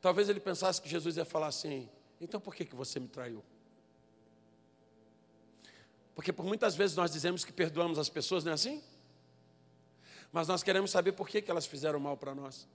Talvez 0.00 0.28
ele 0.28 0.38
pensasse 0.38 0.80
que 0.80 0.88
Jesus 0.88 1.16
ia 1.16 1.24
falar 1.24 1.48
assim: 1.48 1.88
Então 2.20 2.40
por 2.40 2.54
que, 2.54 2.64
que 2.64 2.76
você 2.76 3.00
me 3.00 3.08
traiu? 3.08 3.42
Porque 6.14 6.32
por 6.32 6.44
muitas 6.44 6.76
vezes 6.76 6.94
nós 6.94 7.10
dizemos 7.10 7.44
que 7.44 7.52
perdoamos 7.52 7.98
as 7.98 8.08
pessoas, 8.08 8.44
não 8.44 8.52
é 8.52 8.54
assim? 8.54 8.80
mas 10.32 10.48
nós 10.48 10.62
queremos 10.62 10.90
saber 10.90 11.12
por 11.12 11.28
que, 11.28 11.42
que 11.42 11.50
elas 11.50 11.66
fizeram 11.66 12.00
mal 12.00 12.16
para 12.16 12.34
nós. 12.34 12.66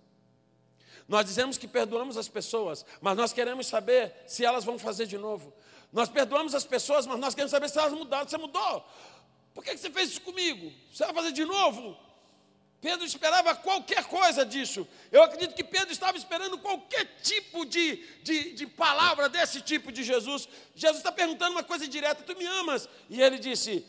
Nós 1.08 1.26
dizemos 1.26 1.58
que 1.58 1.68
perdoamos 1.68 2.16
as 2.16 2.28
pessoas, 2.28 2.86
mas 3.02 3.18
nós 3.18 3.34
queremos 3.34 3.66
saber 3.66 4.14
se 4.28 4.46
elas 4.46 4.64
vão 4.64 4.78
fazer 4.78 5.08
de 5.08 5.18
novo. 5.18 5.52
Nós 5.92 6.08
perdoamos 6.08 6.54
as 6.54 6.66
pessoas, 6.66 7.08
mas 7.08 7.20
nós 7.20 7.34
queremos 7.34 7.50
saber 7.50 7.68
se 7.70 7.80
elas 7.80 7.94
mudaram. 7.94 8.30
Você 8.30 8.38
mudou? 8.38 8.86
Por 9.56 9.64
que, 9.64 9.72
que 9.72 9.78
você 9.78 9.90
fez 9.90 10.12
isso 10.12 10.22
comigo? 10.22 10.72
Você 10.94 11.04
vai 11.06 11.14
fazer 11.16 11.32
de 11.32 11.46
novo? 11.46 11.98
Pedro 12.80 13.06
esperava 13.06 13.56
qualquer 13.56 14.06
coisa 14.06 14.46
disso. 14.46 14.88
Eu 15.12 15.24
acredito 15.24 15.56
que 15.56 15.64
Pedro 15.64 15.92
estava 15.92 16.18
esperando 16.18 16.60
qualquer 16.60 17.06
tipo 17.24 17.66
de, 17.66 17.96
de, 18.22 18.54
de 18.54 18.68
palavra 18.68 19.28
desse 19.28 19.62
tipo 19.62 19.92
de 19.92 20.04
Jesus. 20.04 20.48
Jesus 20.76 21.00
está 21.00 21.12
perguntando 21.12 21.52
uma 21.52 21.64
coisa 21.64 21.88
direta: 21.88 22.24
Tu 22.24 22.38
me 22.38 22.46
amas? 22.46 22.88
E 23.10 23.22
ele 23.22 23.40
disse, 23.40 23.86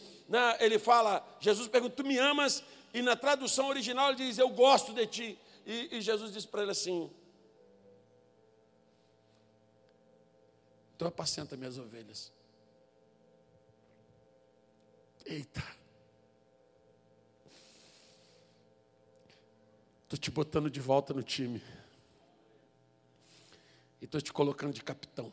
ele 0.59 0.79
fala, 0.79 1.27
Jesus 1.39 1.69
pergunta: 1.69 1.97
Tu 1.97 2.05
me 2.05 2.19
amas? 2.19 2.63
E 2.95 3.03
na 3.03 3.15
tradução 3.15 3.69
original 3.69 4.09
ele 4.09 4.27
diz: 4.27 4.39
Eu 4.39 4.49
gosto 4.49 4.95
de 4.95 5.07
ti. 5.07 5.39
E, 5.67 5.97
e 5.97 6.01
Jesus 6.01 6.33
disse 6.33 6.49
para 6.49 6.63
ele 6.63 6.71
assim: 6.71 7.11
Então 10.97 11.07
apacenta 11.07 11.57
minhas 11.57 11.79
ovelhas. 11.79 12.33
Eita. 15.27 15.78
Estou 20.09 20.19
te 20.19 20.31
botando 20.31 20.71
de 20.71 20.81
volta 20.81 21.13
no 21.13 21.23
time. 21.23 21.63
E 24.01 24.07
estou 24.07 24.19
te 24.23 24.33
colocando 24.33 24.73
de 24.73 24.83
capitão. 24.83 25.31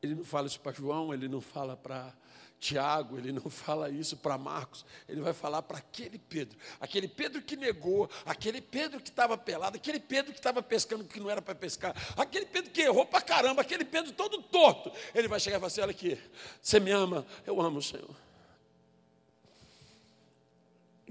Ele 0.00 0.14
não 0.14 0.24
fala 0.24 0.46
isso 0.46 0.60
para 0.60 0.70
João, 0.70 1.12
ele 1.12 1.26
não 1.26 1.40
fala 1.40 1.76
para 1.76 2.14
Tiago, 2.60 3.18
ele 3.18 3.32
não 3.32 3.50
fala 3.50 3.90
isso 3.90 4.16
para 4.16 4.38
Marcos, 4.38 4.86
ele 5.08 5.20
vai 5.22 5.32
falar 5.32 5.62
para 5.62 5.78
aquele 5.78 6.20
Pedro, 6.20 6.56
aquele 6.78 7.08
Pedro 7.08 7.42
que 7.42 7.56
negou, 7.56 8.08
aquele 8.24 8.60
Pedro 8.60 9.00
que 9.00 9.08
estava 9.08 9.36
pelado, 9.36 9.76
aquele 9.76 9.98
Pedro 9.98 10.32
que 10.32 10.38
estava 10.38 10.62
pescando 10.62 11.02
que 11.02 11.18
não 11.18 11.28
era 11.28 11.42
para 11.42 11.56
pescar, 11.56 11.96
aquele 12.16 12.46
Pedro 12.46 12.70
que 12.70 12.82
errou 12.82 13.06
para 13.06 13.20
caramba, 13.20 13.60
aquele 13.60 13.84
Pedro 13.84 14.12
todo 14.12 14.40
torto. 14.40 14.92
Ele 15.12 15.26
vai 15.26 15.40
chegar 15.40 15.56
e 15.56 15.58
falar 15.58 15.66
assim: 15.66 15.80
olha 15.80 15.90
aqui, 15.90 16.16
você 16.62 16.78
me 16.78 16.92
ama, 16.92 17.26
eu 17.44 17.60
amo 17.60 17.78
o 17.78 17.82
Senhor. 17.82 18.14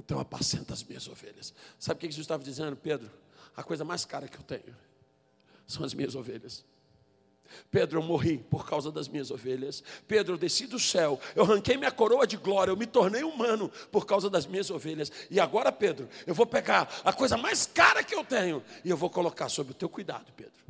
Então 0.05 0.19
apacenta 0.19 0.73
as 0.73 0.83
minhas 0.83 1.07
ovelhas. 1.07 1.53
Sabe 1.79 1.97
o 1.97 2.01
que 2.01 2.07
Jesus 2.07 2.25
estava 2.25 2.43
dizendo, 2.43 2.75
Pedro? 2.75 3.09
A 3.55 3.63
coisa 3.63 3.85
mais 3.85 4.03
cara 4.03 4.27
que 4.27 4.37
eu 4.37 4.43
tenho 4.43 4.75
são 5.65 5.85
as 5.85 5.93
minhas 5.93 6.15
ovelhas. 6.15 6.65
Pedro, 7.69 7.99
eu 7.99 8.03
morri 8.03 8.37
por 8.37 8.67
causa 8.67 8.91
das 8.91 9.07
minhas 9.07 9.29
ovelhas. 9.29 9.83
Pedro, 10.07 10.33
eu 10.33 10.37
desci 10.37 10.65
do 10.65 10.79
céu, 10.79 11.19
eu 11.35 11.43
arranquei 11.43 11.77
minha 11.77 11.91
coroa 11.91 12.25
de 12.25 12.35
glória, 12.35 12.71
eu 12.71 12.77
me 12.77 12.87
tornei 12.87 13.23
humano 13.23 13.69
por 13.91 14.05
causa 14.05 14.29
das 14.29 14.45
minhas 14.45 14.69
ovelhas. 14.69 15.11
E 15.29 15.39
agora, 15.39 15.71
Pedro, 15.71 16.09
eu 16.25 16.33
vou 16.33 16.45
pegar 16.45 17.01
a 17.03 17.13
coisa 17.13 17.37
mais 17.37 17.65
cara 17.65 18.03
que 18.03 18.15
eu 18.15 18.23
tenho 18.23 18.63
e 18.83 18.89
eu 18.89 18.97
vou 18.97 19.09
colocar 19.09 19.49
sob 19.49 19.71
o 19.71 19.75
teu 19.75 19.87
cuidado, 19.87 20.31
Pedro. 20.35 20.63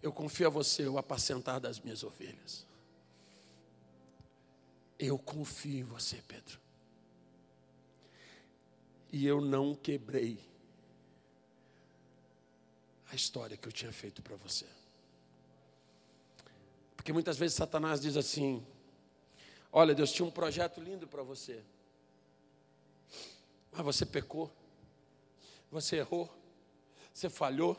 Eu 0.00 0.12
confio 0.12 0.46
a 0.46 0.50
você 0.50 0.86
o 0.86 0.98
apacentar 0.98 1.60
das 1.60 1.78
minhas 1.78 2.02
ovelhas. 2.02 2.66
Eu 4.98 5.18
confio 5.18 5.80
em 5.80 5.84
você, 5.84 6.16
Pedro. 6.26 6.61
E 9.12 9.26
eu 9.26 9.42
não 9.42 9.74
quebrei 9.74 10.40
a 13.10 13.14
história 13.14 13.58
que 13.58 13.68
eu 13.68 13.72
tinha 13.72 13.92
feito 13.92 14.22
para 14.22 14.34
você. 14.36 14.66
Porque 16.96 17.12
muitas 17.12 17.36
vezes 17.36 17.54
Satanás 17.54 18.00
diz 18.00 18.16
assim: 18.16 18.66
Olha, 19.70 19.94
Deus 19.94 20.10
tinha 20.10 20.26
um 20.26 20.30
projeto 20.30 20.80
lindo 20.80 21.06
para 21.06 21.22
você, 21.22 21.62
mas 23.70 23.84
você 23.84 24.06
pecou, 24.06 24.50
você 25.70 25.96
errou, 25.96 26.30
você 27.12 27.28
falhou, 27.28 27.76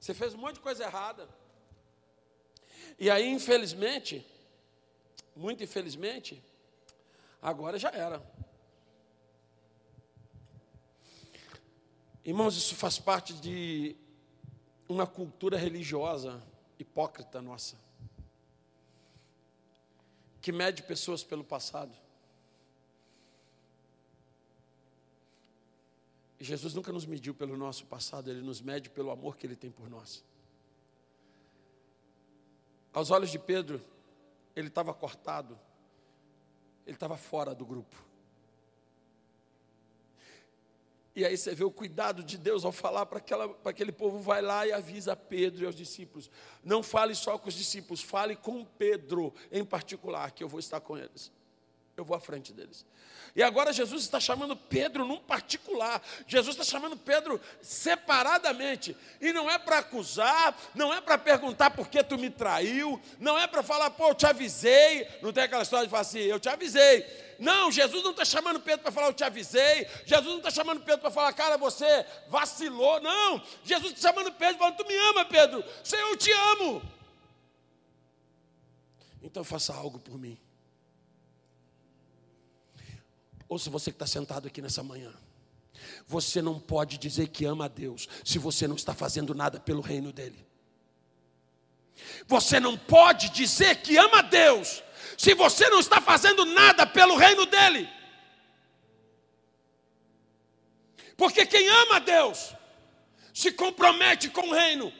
você 0.00 0.14
fez 0.14 0.32
um 0.32 0.38
monte 0.38 0.54
de 0.54 0.60
coisa 0.60 0.84
errada. 0.84 1.28
E 2.98 3.10
aí, 3.10 3.28
infelizmente, 3.28 4.26
muito 5.36 5.62
infelizmente, 5.62 6.42
agora 7.42 7.78
já 7.78 7.90
era. 7.90 8.22
Irmãos, 12.24 12.56
isso 12.56 12.74
faz 12.74 12.98
parte 12.98 13.34
de 13.34 13.94
uma 14.88 15.06
cultura 15.06 15.58
religiosa 15.58 16.42
hipócrita 16.78 17.42
nossa, 17.42 17.76
que 20.40 20.50
mede 20.50 20.82
pessoas 20.82 21.22
pelo 21.22 21.44
passado. 21.44 21.94
Jesus 26.40 26.74
nunca 26.74 26.92
nos 26.92 27.06
mediu 27.06 27.34
pelo 27.34 27.56
nosso 27.56 27.86
passado, 27.86 28.30
ele 28.30 28.42
nos 28.42 28.60
mede 28.60 28.88
pelo 28.88 29.10
amor 29.10 29.36
que 29.36 29.46
ele 29.46 29.56
tem 29.56 29.70
por 29.70 29.88
nós. 29.88 30.24
Aos 32.92 33.10
olhos 33.10 33.30
de 33.30 33.38
Pedro, 33.38 33.82
ele 34.56 34.68
estava 34.68 34.94
cortado, 34.94 35.58
ele 36.86 36.96
estava 36.96 37.16
fora 37.16 37.54
do 37.54 37.66
grupo. 37.66 38.13
E 41.16 41.24
aí 41.24 41.36
você 41.36 41.54
vê 41.54 41.62
o 41.62 41.70
cuidado 41.70 42.24
de 42.24 42.36
Deus 42.36 42.64
ao 42.64 42.72
falar 42.72 43.06
para 43.06 43.22
aquele 43.64 43.92
povo, 43.92 44.18
vai 44.18 44.42
lá 44.42 44.66
e 44.66 44.72
avisa 44.72 45.14
Pedro 45.14 45.62
e 45.62 45.66
aos 45.66 45.76
discípulos. 45.76 46.28
Não 46.62 46.82
fale 46.82 47.14
só 47.14 47.38
com 47.38 47.48
os 47.48 47.54
discípulos, 47.54 48.02
fale 48.02 48.34
com 48.34 48.64
Pedro 48.64 49.32
em 49.52 49.64
particular, 49.64 50.32
que 50.32 50.42
eu 50.42 50.48
vou 50.48 50.58
estar 50.58 50.80
com 50.80 50.98
eles. 50.98 51.30
Eu 51.96 52.04
vou 52.04 52.16
à 52.16 52.20
frente 52.20 52.52
deles. 52.52 52.84
E 53.36 53.42
agora 53.42 53.72
Jesus 53.72 54.02
está 54.02 54.20
chamando 54.20 54.54
Pedro 54.54 55.04
num 55.04 55.18
particular. 55.18 56.00
Jesus 56.26 56.56
está 56.56 56.64
chamando 56.64 56.96
Pedro 56.96 57.40
separadamente. 57.60 58.96
E 59.20 59.32
não 59.32 59.50
é 59.50 59.58
para 59.58 59.78
acusar, 59.78 60.56
não 60.74 60.94
é 60.94 61.00
para 61.00 61.18
perguntar 61.18 61.70
por 61.70 61.88
que 61.88 62.02
tu 62.04 62.16
me 62.16 62.30
traiu, 62.30 63.00
não 63.18 63.36
é 63.36 63.46
para 63.48 63.62
falar, 63.62 63.90
pô, 63.90 64.08
eu 64.08 64.14
te 64.14 64.26
avisei. 64.26 65.08
Não 65.20 65.32
tem 65.32 65.44
aquela 65.44 65.62
história 65.62 65.86
de 65.86 65.90
falar 65.90 66.02
assim, 66.02 66.20
eu 66.20 66.38
te 66.38 66.48
avisei. 66.48 67.04
Não, 67.40 67.72
Jesus 67.72 68.04
não 68.04 68.12
está 68.12 68.24
chamando 68.24 68.60
Pedro 68.60 68.82
para 68.82 68.92
falar, 68.92 69.08
eu 69.08 69.14
te 69.14 69.24
avisei. 69.24 69.88
Jesus 70.06 70.30
não 70.30 70.38
está 70.38 70.50
chamando 70.50 70.82
Pedro 70.82 71.00
para 71.00 71.10
falar, 71.10 71.32
cara, 71.32 71.56
você 71.56 72.06
vacilou. 72.28 73.00
Não, 73.00 73.42
Jesus 73.64 73.94
está 73.94 74.10
chamando 74.10 74.30
Pedro 74.32 74.58
falando, 74.58 74.76
tu 74.76 74.86
me 74.86 74.96
ama, 74.96 75.24
Pedro. 75.24 75.64
Senhor, 75.82 76.08
eu 76.08 76.16
te 76.16 76.30
amo. 76.30 76.82
Então 79.20 79.42
faça 79.42 79.74
algo 79.74 79.98
por 79.98 80.16
mim. 80.16 80.38
Ouça 83.54 83.70
você 83.70 83.92
que 83.92 83.94
está 83.94 84.06
sentado 84.06 84.48
aqui 84.48 84.60
nessa 84.60 84.82
manhã. 84.82 85.14
Você 86.08 86.42
não 86.42 86.58
pode 86.58 86.98
dizer 86.98 87.28
que 87.28 87.44
ama 87.44 87.66
a 87.66 87.68
Deus 87.68 88.08
se 88.24 88.36
você 88.36 88.66
não 88.66 88.74
está 88.74 88.92
fazendo 88.92 89.32
nada 89.32 89.60
pelo 89.60 89.80
reino 89.80 90.12
dele. 90.12 90.44
Você 92.26 92.58
não 92.58 92.76
pode 92.76 93.28
dizer 93.28 93.76
que 93.76 93.96
ama 93.96 94.18
a 94.18 94.22
Deus 94.22 94.82
se 95.16 95.34
você 95.34 95.68
não 95.68 95.78
está 95.78 96.00
fazendo 96.00 96.44
nada 96.44 96.84
pelo 96.84 97.14
reino 97.14 97.46
dele. 97.46 97.88
Porque 101.16 101.46
quem 101.46 101.68
ama 101.68 101.96
a 101.98 102.00
Deus 102.00 102.52
se 103.32 103.52
compromete 103.52 104.30
com 104.30 104.48
o 104.48 104.52
reino. 104.52 104.92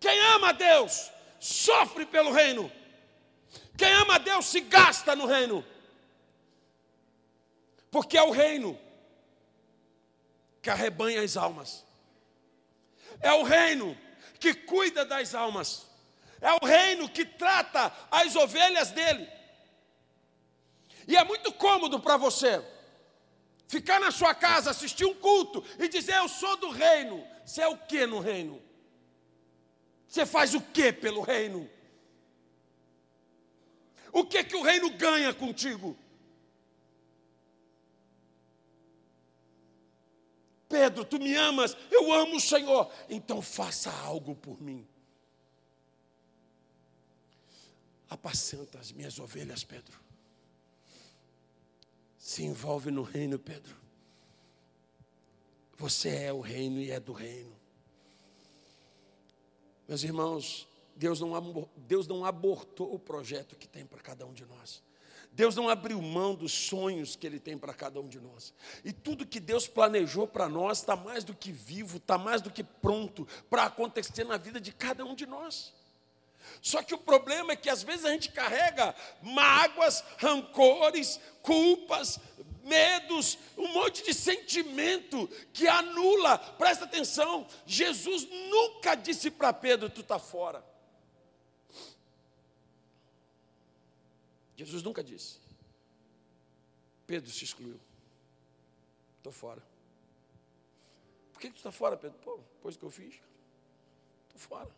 Quem 0.00 0.18
ama 0.34 0.48
a 0.48 0.52
Deus 0.52 1.08
sofre 1.38 2.04
pelo 2.04 2.32
reino. 2.32 2.68
Quem 3.78 3.92
ama 3.92 4.16
a 4.16 4.18
Deus 4.18 4.46
se 4.46 4.58
gasta 4.58 5.14
no 5.14 5.24
reino. 5.26 5.64
Porque 7.96 8.18
é 8.18 8.22
o 8.22 8.30
reino 8.30 8.78
que 10.60 10.68
arrebanha 10.68 11.22
as 11.22 11.34
almas. 11.34 11.82
É 13.22 13.32
o 13.32 13.42
reino 13.42 13.96
que 14.38 14.52
cuida 14.52 15.02
das 15.02 15.34
almas. 15.34 15.86
É 16.38 16.52
o 16.52 16.58
reino 16.58 17.08
que 17.08 17.24
trata 17.24 17.90
as 18.10 18.36
ovelhas 18.36 18.90
dele. 18.90 19.26
E 21.08 21.16
é 21.16 21.24
muito 21.24 21.50
cômodo 21.54 21.98
para 21.98 22.18
você 22.18 22.62
ficar 23.66 23.98
na 23.98 24.10
sua 24.10 24.34
casa, 24.34 24.72
assistir 24.72 25.06
um 25.06 25.14
culto 25.14 25.64
e 25.78 25.88
dizer: 25.88 26.16
Eu 26.16 26.28
sou 26.28 26.54
do 26.58 26.68
reino. 26.68 27.26
Você 27.46 27.62
é 27.62 27.68
o 27.68 27.78
que 27.78 28.04
no 28.04 28.20
reino? 28.20 28.62
Você 30.06 30.26
faz 30.26 30.52
o 30.52 30.60
que 30.60 30.92
pelo 30.92 31.22
reino? 31.22 31.66
O 34.12 34.22
que 34.22 34.44
que 34.44 34.54
o 34.54 34.60
reino 34.60 34.90
ganha 34.90 35.32
contigo? 35.32 35.96
Pedro, 40.68 41.04
tu 41.04 41.18
me 41.18 41.34
amas, 41.36 41.76
eu 41.90 42.12
amo 42.12 42.36
o 42.36 42.40
Senhor, 42.40 42.90
então 43.08 43.40
faça 43.40 43.90
algo 43.90 44.34
por 44.34 44.60
mim. 44.60 44.86
Apacenta 48.08 48.78
as 48.78 48.92
minhas 48.92 49.18
ovelhas, 49.18 49.64
Pedro. 49.64 50.00
Se 52.18 52.42
envolve 52.42 52.90
no 52.90 53.02
reino, 53.02 53.38
Pedro. 53.38 53.76
Você 55.76 56.08
é 56.08 56.32
o 56.32 56.40
reino 56.40 56.80
e 56.80 56.90
é 56.90 56.98
do 56.98 57.12
reino. 57.12 57.54
Meus 59.86 60.02
irmãos, 60.02 60.66
Deus 60.96 61.20
não, 61.20 61.68
Deus 61.76 62.06
não 62.06 62.24
abortou 62.24 62.92
o 62.94 62.98
projeto 62.98 63.54
que 63.54 63.68
tem 63.68 63.84
para 63.84 64.00
cada 64.00 64.26
um 64.26 64.32
de 64.32 64.44
nós. 64.46 64.82
Deus 65.36 65.54
não 65.54 65.68
abriu 65.68 66.00
mão 66.00 66.34
dos 66.34 66.50
sonhos 66.50 67.14
que 67.14 67.26
Ele 67.26 67.38
tem 67.38 67.58
para 67.58 67.74
cada 67.74 68.00
um 68.00 68.08
de 68.08 68.18
nós. 68.18 68.54
E 68.82 68.90
tudo 68.90 69.26
que 69.26 69.38
Deus 69.38 69.68
planejou 69.68 70.26
para 70.26 70.48
nós 70.48 70.78
está 70.78 70.96
mais 70.96 71.24
do 71.24 71.34
que 71.34 71.52
vivo, 71.52 71.98
está 71.98 72.16
mais 72.16 72.40
do 72.40 72.50
que 72.50 72.64
pronto 72.64 73.28
para 73.50 73.64
acontecer 73.64 74.24
na 74.24 74.38
vida 74.38 74.58
de 74.58 74.72
cada 74.72 75.04
um 75.04 75.14
de 75.14 75.26
nós. 75.26 75.74
Só 76.62 76.82
que 76.82 76.94
o 76.94 76.98
problema 76.98 77.52
é 77.52 77.56
que 77.56 77.68
às 77.68 77.82
vezes 77.82 78.06
a 78.06 78.12
gente 78.12 78.30
carrega 78.32 78.94
mágoas, 79.20 80.02
rancores, 80.16 81.20
culpas, 81.42 82.18
medos, 82.64 83.36
um 83.58 83.68
monte 83.74 84.02
de 84.04 84.14
sentimento 84.14 85.28
que 85.52 85.68
anula. 85.68 86.38
Presta 86.38 86.86
atenção, 86.86 87.46
Jesus 87.66 88.26
nunca 88.48 88.94
disse 88.94 89.30
para 89.30 89.52
Pedro: 89.52 89.90
Tu 89.90 90.00
está 90.00 90.18
fora. 90.18 90.64
Jesus 94.56 94.82
nunca 94.82 95.04
disse. 95.04 95.38
Pedro 97.06 97.30
se 97.30 97.44
excluiu. 97.44 97.78
Estou 99.18 99.32
fora. 99.32 99.62
Por 101.32 101.40
que, 101.40 101.48
que 101.48 101.54
tu 101.54 101.58
está 101.58 101.70
fora, 101.70 101.96
Pedro? 101.96 102.18
Pô, 102.18 102.40
depois 102.54 102.76
que 102.76 102.84
eu 102.84 102.90
fiz. 102.90 103.14
Estou 104.26 104.38
fora. 104.38 104.70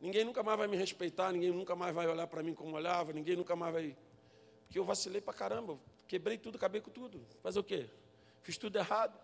Ninguém 0.00 0.24
nunca 0.24 0.42
mais 0.42 0.56
vai 0.56 0.68
me 0.68 0.76
respeitar, 0.76 1.32
ninguém 1.32 1.50
nunca 1.50 1.74
mais 1.74 1.92
vai 1.92 2.06
olhar 2.06 2.26
para 2.28 2.42
mim 2.42 2.54
como 2.54 2.76
olhava, 2.76 3.12
ninguém 3.12 3.36
nunca 3.36 3.56
mais 3.56 3.72
vai. 3.72 3.96
Porque 4.64 4.78
eu 4.78 4.84
vacilei 4.84 5.20
para 5.20 5.34
caramba, 5.34 5.78
quebrei 6.06 6.38
tudo, 6.38 6.56
acabei 6.56 6.80
com 6.80 6.90
tudo. 6.90 7.20
Fazer 7.42 7.58
o 7.58 7.64
quê? 7.64 7.90
Fiz 8.42 8.56
tudo 8.56 8.76
errado. 8.78 9.18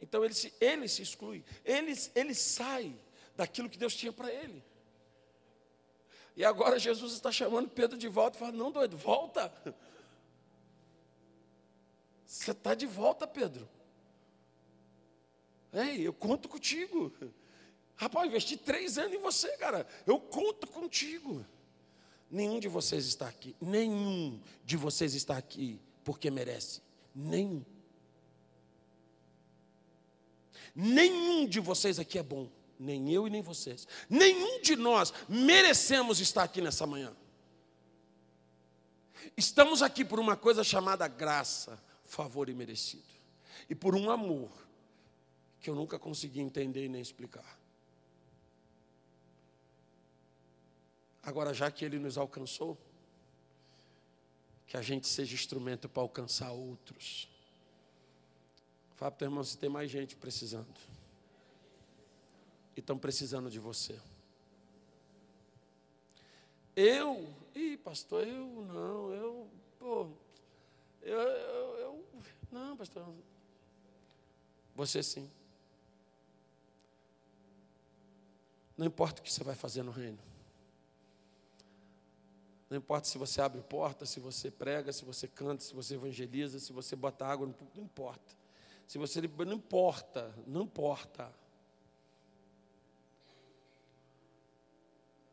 Então 0.00 0.24
ele 0.24 0.34
se, 0.34 0.52
ele 0.60 0.86
se 0.86 1.00
exclui, 1.00 1.42
ele, 1.64 1.94
ele 2.14 2.34
sai 2.34 2.94
daquilo 3.34 3.70
que 3.70 3.78
Deus 3.78 3.94
tinha 3.94 4.12
para 4.12 4.30
ele. 4.30 4.62
E 6.36 6.44
agora 6.44 6.78
Jesus 6.78 7.12
está 7.12 7.30
chamando 7.30 7.68
Pedro 7.68 7.98
de 7.98 8.08
volta 8.08 8.36
e 8.36 8.40
fala: 8.40 8.52
Não, 8.52 8.70
doido, 8.70 8.96
volta. 8.96 9.52
Você 12.24 12.52
está 12.52 12.74
de 12.74 12.86
volta, 12.86 13.26
Pedro. 13.26 13.68
Ei, 15.72 16.06
eu 16.06 16.12
conto 16.12 16.48
contigo. 16.48 17.12
Rapaz, 17.94 18.26
investi 18.26 18.56
três 18.56 18.96
anos 18.98 19.12
em 19.12 19.20
você, 19.20 19.56
cara. 19.58 19.86
Eu 20.06 20.18
conto 20.18 20.66
contigo. 20.66 21.44
Nenhum 22.30 22.58
de 22.58 22.68
vocês 22.68 23.06
está 23.06 23.28
aqui. 23.28 23.54
Nenhum 23.60 24.40
de 24.64 24.76
vocês 24.76 25.14
está 25.14 25.36
aqui 25.36 25.78
porque 26.02 26.30
merece. 26.30 26.80
Nenhum. 27.14 27.62
Nenhum 30.74 31.46
de 31.46 31.60
vocês 31.60 31.98
aqui 31.98 32.18
é 32.18 32.22
bom, 32.22 32.48
nem 32.82 33.10
eu 33.10 33.26
e 33.26 33.30
nem 33.30 33.40
vocês. 33.40 33.86
Nenhum 34.10 34.60
de 34.60 34.76
nós 34.76 35.12
merecemos 35.28 36.20
estar 36.20 36.42
aqui 36.42 36.60
nessa 36.60 36.86
manhã. 36.86 37.14
Estamos 39.36 39.82
aqui 39.82 40.04
por 40.04 40.18
uma 40.18 40.36
coisa 40.36 40.64
chamada 40.64 41.06
graça, 41.08 41.82
favor 42.04 42.48
e 42.48 42.54
merecido. 42.54 43.04
E 43.70 43.74
por 43.74 43.94
um 43.94 44.10
amor 44.10 44.50
que 45.60 45.70
eu 45.70 45.74
nunca 45.74 45.98
consegui 45.98 46.40
entender 46.40 46.84
e 46.84 46.88
nem 46.88 47.00
explicar. 47.00 47.58
Agora, 51.22 51.54
já 51.54 51.70
que 51.70 51.84
Ele 51.84 52.00
nos 52.00 52.18
alcançou, 52.18 52.76
que 54.66 54.76
a 54.76 54.82
gente 54.82 55.06
seja 55.06 55.34
instrumento 55.34 55.88
para 55.88 56.02
alcançar 56.02 56.50
outros. 56.50 57.28
Fala 58.96 59.12
para 59.12 59.26
irmão 59.26 59.44
se 59.44 59.56
tem 59.56 59.68
mais 59.70 59.90
gente 59.90 60.16
precisando. 60.16 60.91
E 62.76 62.80
estão 62.80 62.98
precisando 62.98 63.50
de 63.50 63.58
você. 63.58 63.98
Eu, 66.74 67.28
ih, 67.54 67.76
pastor, 67.76 68.26
eu 68.26 68.46
não, 68.46 69.12
eu, 69.12 69.50
pô, 69.78 70.08
eu, 71.02 71.18
eu, 71.18 71.78
eu 71.78 72.04
não, 72.50 72.76
pastor. 72.76 73.06
Você 74.74 75.02
sim. 75.02 75.30
Não 78.76 78.86
importa 78.86 79.20
o 79.20 79.24
que 79.24 79.32
você 79.32 79.44
vai 79.44 79.54
fazer 79.54 79.82
no 79.82 79.90
reino. 79.90 80.18
Não 82.70 82.78
importa 82.78 83.06
se 83.06 83.18
você 83.18 83.42
abre 83.42 83.60
porta, 83.60 84.06
se 84.06 84.18
você 84.18 84.50
prega, 84.50 84.94
se 84.94 85.04
você 85.04 85.28
canta, 85.28 85.62
se 85.62 85.74
você 85.74 85.94
evangeliza, 85.94 86.58
se 86.58 86.72
você 86.72 86.96
bota 86.96 87.26
água, 87.26 87.46
não 87.74 87.84
importa. 87.84 88.34
Se 88.86 88.96
você 88.96 89.20
não 89.20 89.52
importa, 89.52 90.34
não 90.46 90.62
importa. 90.62 91.30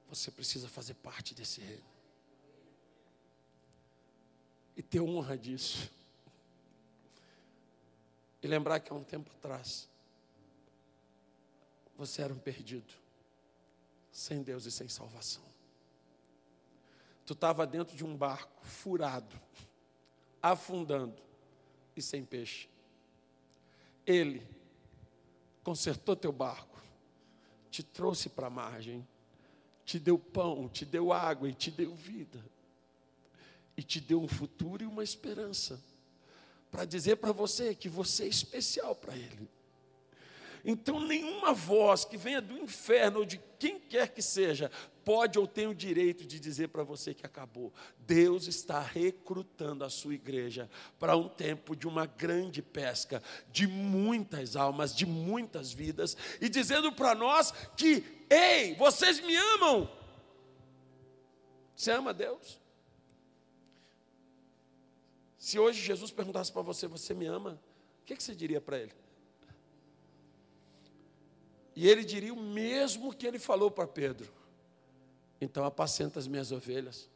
Você 0.09 0.31
precisa 0.31 0.67
fazer 0.67 0.95
parte 0.95 1.35
desse 1.35 1.61
reino. 1.61 1.85
E 4.75 4.81
ter 4.81 4.99
honra 4.99 5.37
disso. 5.37 5.91
E 8.41 8.47
lembrar 8.47 8.79
que 8.79 8.91
há 8.91 8.95
um 8.95 9.03
tempo 9.03 9.29
atrás 9.31 9.87
você 11.95 12.21
era 12.21 12.33
um 12.33 12.39
perdido, 12.39 12.93
sem 14.09 14.41
Deus 14.41 14.65
e 14.65 14.71
sem 14.71 14.87
salvação. 14.87 15.43
Tu 17.25 17.33
estava 17.33 17.67
dentro 17.67 17.95
de 17.95 18.05
um 18.05 18.15
barco 18.15 18.65
furado, 18.65 19.35
afundando 20.41 21.21
e 21.95 22.01
sem 22.01 22.23
peixe. 22.23 22.69
Ele 24.05 24.47
consertou 25.61 26.15
teu 26.15 26.31
barco, 26.31 26.81
te 27.69 27.83
trouxe 27.83 28.29
para 28.29 28.47
a 28.47 28.49
margem, 28.49 29.05
te 29.89 29.97
deu 29.97 30.19
pão, 30.19 30.69
te 30.69 30.85
deu 30.85 31.11
água 31.11 31.49
e 31.49 31.53
te 31.53 31.71
deu 31.71 31.95
vida. 31.95 32.45
E 33.75 33.81
te 33.81 33.99
deu 33.99 34.21
um 34.21 34.27
futuro 34.27 34.83
e 34.83 34.85
uma 34.85 35.03
esperança. 35.03 35.83
Para 36.69 36.85
dizer 36.85 37.15
para 37.15 37.31
você 37.31 37.73
que 37.73 37.89
você 37.89 38.25
é 38.25 38.27
especial 38.27 38.93
para 38.93 39.15
Ele. 39.15 39.49
Então, 40.63 40.99
nenhuma 40.99 41.53
voz 41.53 42.05
que 42.05 42.17
venha 42.17 42.39
do 42.39 42.55
inferno 42.55 43.21
ou 43.21 43.25
de 43.25 43.41
quem 43.57 43.79
quer 43.79 44.09
que 44.09 44.21
seja, 44.21 44.69
pode 45.03 45.39
ou 45.39 45.47
tem 45.47 45.65
o 45.65 45.73
direito 45.73 46.23
de 46.23 46.39
dizer 46.39 46.67
para 46.67 46.83
você 46.83 47.15
que 47.15 47.25
acabou. 47.25 47.73
Deus 47.97 48.45
está 48.45 48.79
recrutando 48.79 49.83
a 49.83 49.89
sua 49.89 50.13
igreja 50.13 50.69
para 50.99 51.17
um 51.17 51.27
tempo 51.27 51.75
de 51.75 51.87
uma 51.87 52.05
grande 52.05 52.61
pesca, 52.61 53.23
de 53.51 53.65
muitas 53.65 54.55
almas, 54.55 54.95
de 54.95 55.07
muitas 55.07 55.73
vidas, 55.73 56.15
e 56.39 56.47
dizendo 56.47 56.91
para 56.91 57.15
nós 57.15 57.51
que, 57.75 58.18
ei, 58.29 58.75
vocês 58.75 59.19
me 59.19 59.35
amam. 59.35 59.89
Você 61.75 61.91
ama 61.91 62.13
Deus? 62.13 62.59
Se 65.37 65.57
hoje 65.57 65.81
Jesus 65.81 66.11
perguntasse 66.11 66.51
para 66.51 66.61
você, 66.61 66.87
você 66.87 67.13
me 67.13 67.25
ama? 67.25 67.59
O 68.01 68.05
que, 68.05 68.15
que 68.15 68.21
você 68.21 68.35
diria 68.35 68.59
para 68.59 68.77
ele? 68.77 68.93
E 71.75 71.87
ele 71.87 72.03
diria 72.03 72.33
o 72.33 72.41
mesmo 72.41 73.13
que 73.15 73.25
ele 73.25 73.39
falou 73.39 73.71
para 73.71 73.87
Pedro: 73.87 74.29
Então 75.39 75.63
apacenta 75.63 76.19
as 76.19 76.27
minhas 76.27 76.51
ovelhas, 76.51 77.09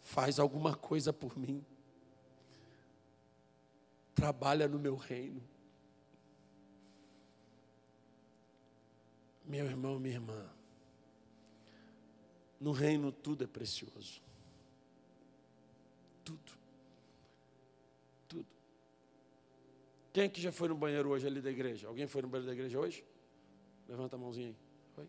faz 0.00 0.38
alguma 0.38 0.74
coisa 0.74 1.12
por 1.12 1.38
mim, 1.38 1.62
trabalha 4.14 4.66
no 4.66 4.78
meu 4.78 4.96
reino. 4.96 5.42
Meu 9.50 9.66
irmão, 9.66 9.98
minha 9.98 10.14
irmã, 10.14 10.48
no 12.60 12.70
reino 12.70 13.10
tudo 13.10 13.42
é 13.42 13.48
precioso. 13.48 14.22
Tudo. 16.24 16.52
Tudo. 18.28 18.46
Quem 20.12 20.30
que 20.30 20.40
já 20.40 20.52
foi 20.52 20.68
no 20.68 20.76
banheiro 20.76 21.08
hoje 21.08 21.26
ali 21.26 21.40
da 21.40 21.50
igreja? 21.50 21.88
Alguém 21.88 22.06
foi 22.06 22.22
no 22.22 22.28
banheiro 22.28 22.46
da 22.46 22.52
igreja 22.52 22.78
hoje? 22.78 23.04
Levanta 23.88 24.14
a 24.14 24.18
mãozinha 24.20 24.50
aí. 24.50 24.56
Foi? 24.94 25.08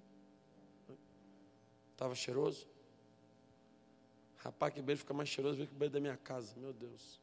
Estava 1.91 2.15
cheiroso? 2.15 2.67
Rapaz, 4.37 4.73
que 4.73 4.81
beijo 4.81 5.01
fica 5.01 5.13
mais 5.13 5.29
cheiroso 5.29 5.59
do 5.59 5.67
que 5.67 5.73
o 5.73 5.77
beijo 5.77 5.93
da 5.93 5.99
minha 5.99 6.17
casa. 6.17 6.55
Meu 6.57 6.73
Deus. 6.73 7.21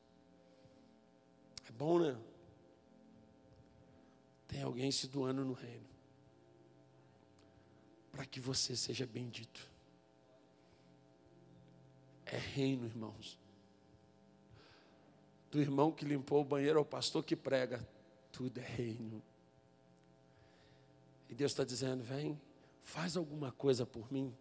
É 1.69 1.73
bom, 1.73 1.99
né? 1.99 2.17
Tem 4.47 4.63
alguém 4.63 4.93
se 4.93 5.09
doando 5.09 5.45
no 5.45 5.53
reino. 5.53 5.98
Para 8.19 8.27
que 8.27 8.41
você 8.41 8.75
seja 8.75 9.07
bendito. 9.07 9.71
É 12.27 12.37
reino, 12.37 12.85
irmãos 12.85 13.39
do 15.51 15.61
irmão 15.61 15.91
que 15.91 16.05
limpou 16.05 16.43
o 16.43 16.45
banheiro 16.45 16.79
ao 16.79 16.85
pastor 16.85 17.25
que 17.25 17.35
prega. 17.35 17.87
Tudo 18.33 18.59
é 18.59 18.65
reino. 18.65 19.23
E 21.29 21.35
Deus 21.35 21.53
está 21.53 21.65
dizendo: 21.65 22.03
vem, 22.03 22.41
faz 22.83 23.17
alguma 23.17 23.53
coisa 23.53 23.87
por 23.87 24.13
mim. 24.13 24.35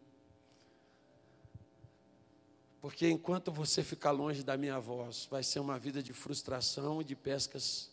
Porque 2.80 3.10
enquanto 3.10 3.52
você 3.52 3.84
ficar 3.84 4.12
longe 4.12 4.44
da 4.44 4.56
minha 4.56 4.80
voz, 4.80 5.28
vai 5.30 5.44
ser 5.44 5.60
uma 5.60 5.80
vida 5.80 6.02
de 6.02 6.14
frustração 6.14 7.02
e 7.02 7.04
de 7.04 7.16
pescas 7.16 7.92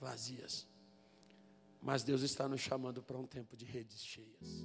vazias. 0.00 0.66
Mas 1.80 2.02
Deus 2.02 2.22
está 2.22 2.48
nos 2.48 2.60
chamando 2.60 3.02
para 3.02 3.18
um 3.18 3.26
tempo 3.26 3.56
de 3.56 3.64
redes 3.64 4.02
cheias. 4.02 4.64